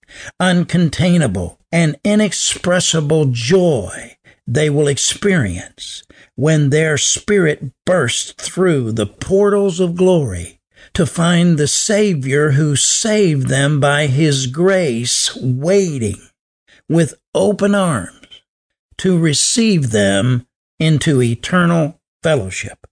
uncontainable, 0.41 1.56
and 1.71 1.97
inexpressible 2.03 3.27
joy 3.32 4.16
they 4.47 4.69
will 4.69 4.88
experience 4.88 6.03
when 6.36 6.69
their 6.69 6.97
spirit 6.97 7.71
bursts 7.86 8.31
through 8.31 8.93
the 8.93 9.05
portals 9.05 9.79
of 9.81 9.95
glory 9.95 10.60
to 10.93 11.05
find 11.05 11.57
the 11.57 11.67
Savior 11.67 12.51
who 12.51 12.75
saved 12.75 13.47
them 13.47 13.79
by 13.79 14.07
His 14.07 14.47
grace 14.47 15.36
waiting 15.36 16.21
with 16.88 17.19
open 17.36 17.75
arms 17.75 18.13
to 18.97 19.19
receive 19.19 19.91
them 19.91 20.47
into 20.79 21.21
eternal 21.21 21.99
fellowship, 22.23 22.88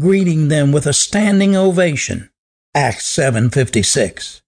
greeting 0.00 0.48
them 0.48 0.70
with 0.70 0.86
a 0.86 0.92
standing 0.92 1.56
ovation. 1.56 2.30
Acts 2.74 3.06
7:56. 3.06 4.42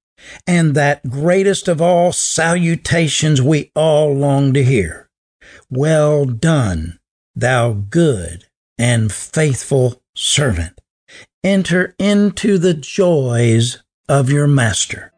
And 0.46 0.74
that 0.74 1.10
greatest 1.10 1.68
of 1.68 1.82
all 1.82 2.12
salutations 2.12 3.42
we 3.42 3.70
all 3.74 4.14
long 4.14 4.54
to 4.54 4.64
hear 4.64 5.03
well 5.70 6.24
done, 6.24 6.98
thou 7.34 7.72
good 7.72 8.46
and 8.78 9.12
faithful 9.12 10.02
servant. 10.14 10.80
Enter 11.42 11.94
into 11.98 12.58
the 12.58 12.74
joys 12.74 13.82
of 14.08 14.30
your 14.30 14.46
master. 14.46 15.12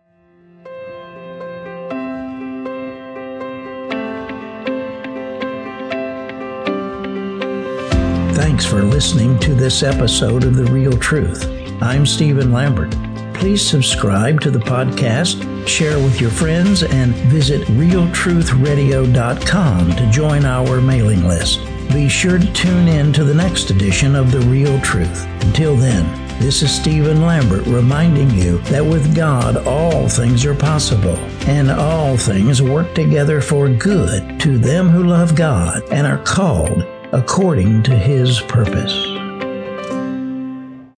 Thanks 8.34 8.64
for 8.64 8.82
listening 8.82 9.38
to 9.40 9.54
this 9.54 9.82
episode 9.82 10.44
of 10.44 10.56
The 10.56 10.64
Real 10.64 10.96
Truth. 10.98 11.46
I'm 11.82 12.06
Stephen 12.06 12.52
Lambert. 12.52 12.94
Please 13.38 13.66
subscribe 13.66 14.40
to 14.40 14.50
the 14.50 14.58
podcast, 14.58 15.68
share 15.68 15.98
with 15.98 16.18
your 16.20 16.30
friends, 16.30 16.82
and 16.82 17.14
visit 17.30 17.60
realtruthradio.com 17.68 19.92
to 19.92 20.10
join 20.10 20.44
our 20.46 20.80
mailing 20.80 21.28
list. 21.28 21.60
Be 21.92 22.08
sure 22.08 22.38
to 22.38 22.52
tune 22.54 22.88
in 22.88 23.12
to 23.12 23.22
the 23.24 23.34
next 23.34 23.68
edition 23.70 24.16
of 24.16 24.32
The 24.32 24.40
Real 24.40 24.80
Truth. 24.80 25.26
Until 25.42 25.76
then, 25.76 26.06
this 26.40 26.62
is 26.62 26.74
Stephen 26.74 27.20
Lambert 27.22 27.66
reminding 27.66 28.30
you 28.30 28.56
that 28.62 28.84
with 28.84 29.14
God 29.14 29.58
all 29.66 30.08
things 30.08 30.44
are 30.46 30.54
possible, 30.54 31.16
and 31.46 31.70
all 31.70 32.16
things 32.16 32.62
work 32.62 32.94
together 32.94 33.42
for 33.42 33.68
good 33.68 34.40
to 34.40 34.58
them 34.58 34.88
who 34.88 35.04
love 35.04 35.36
God 35.36 35.82
and 35.92 36.06
are 36.06 36.22
called 36.24 36.84
according 37.12 37.82
to 37.84 37.96
his 37.96 38.40
purpose. 38.40 39.15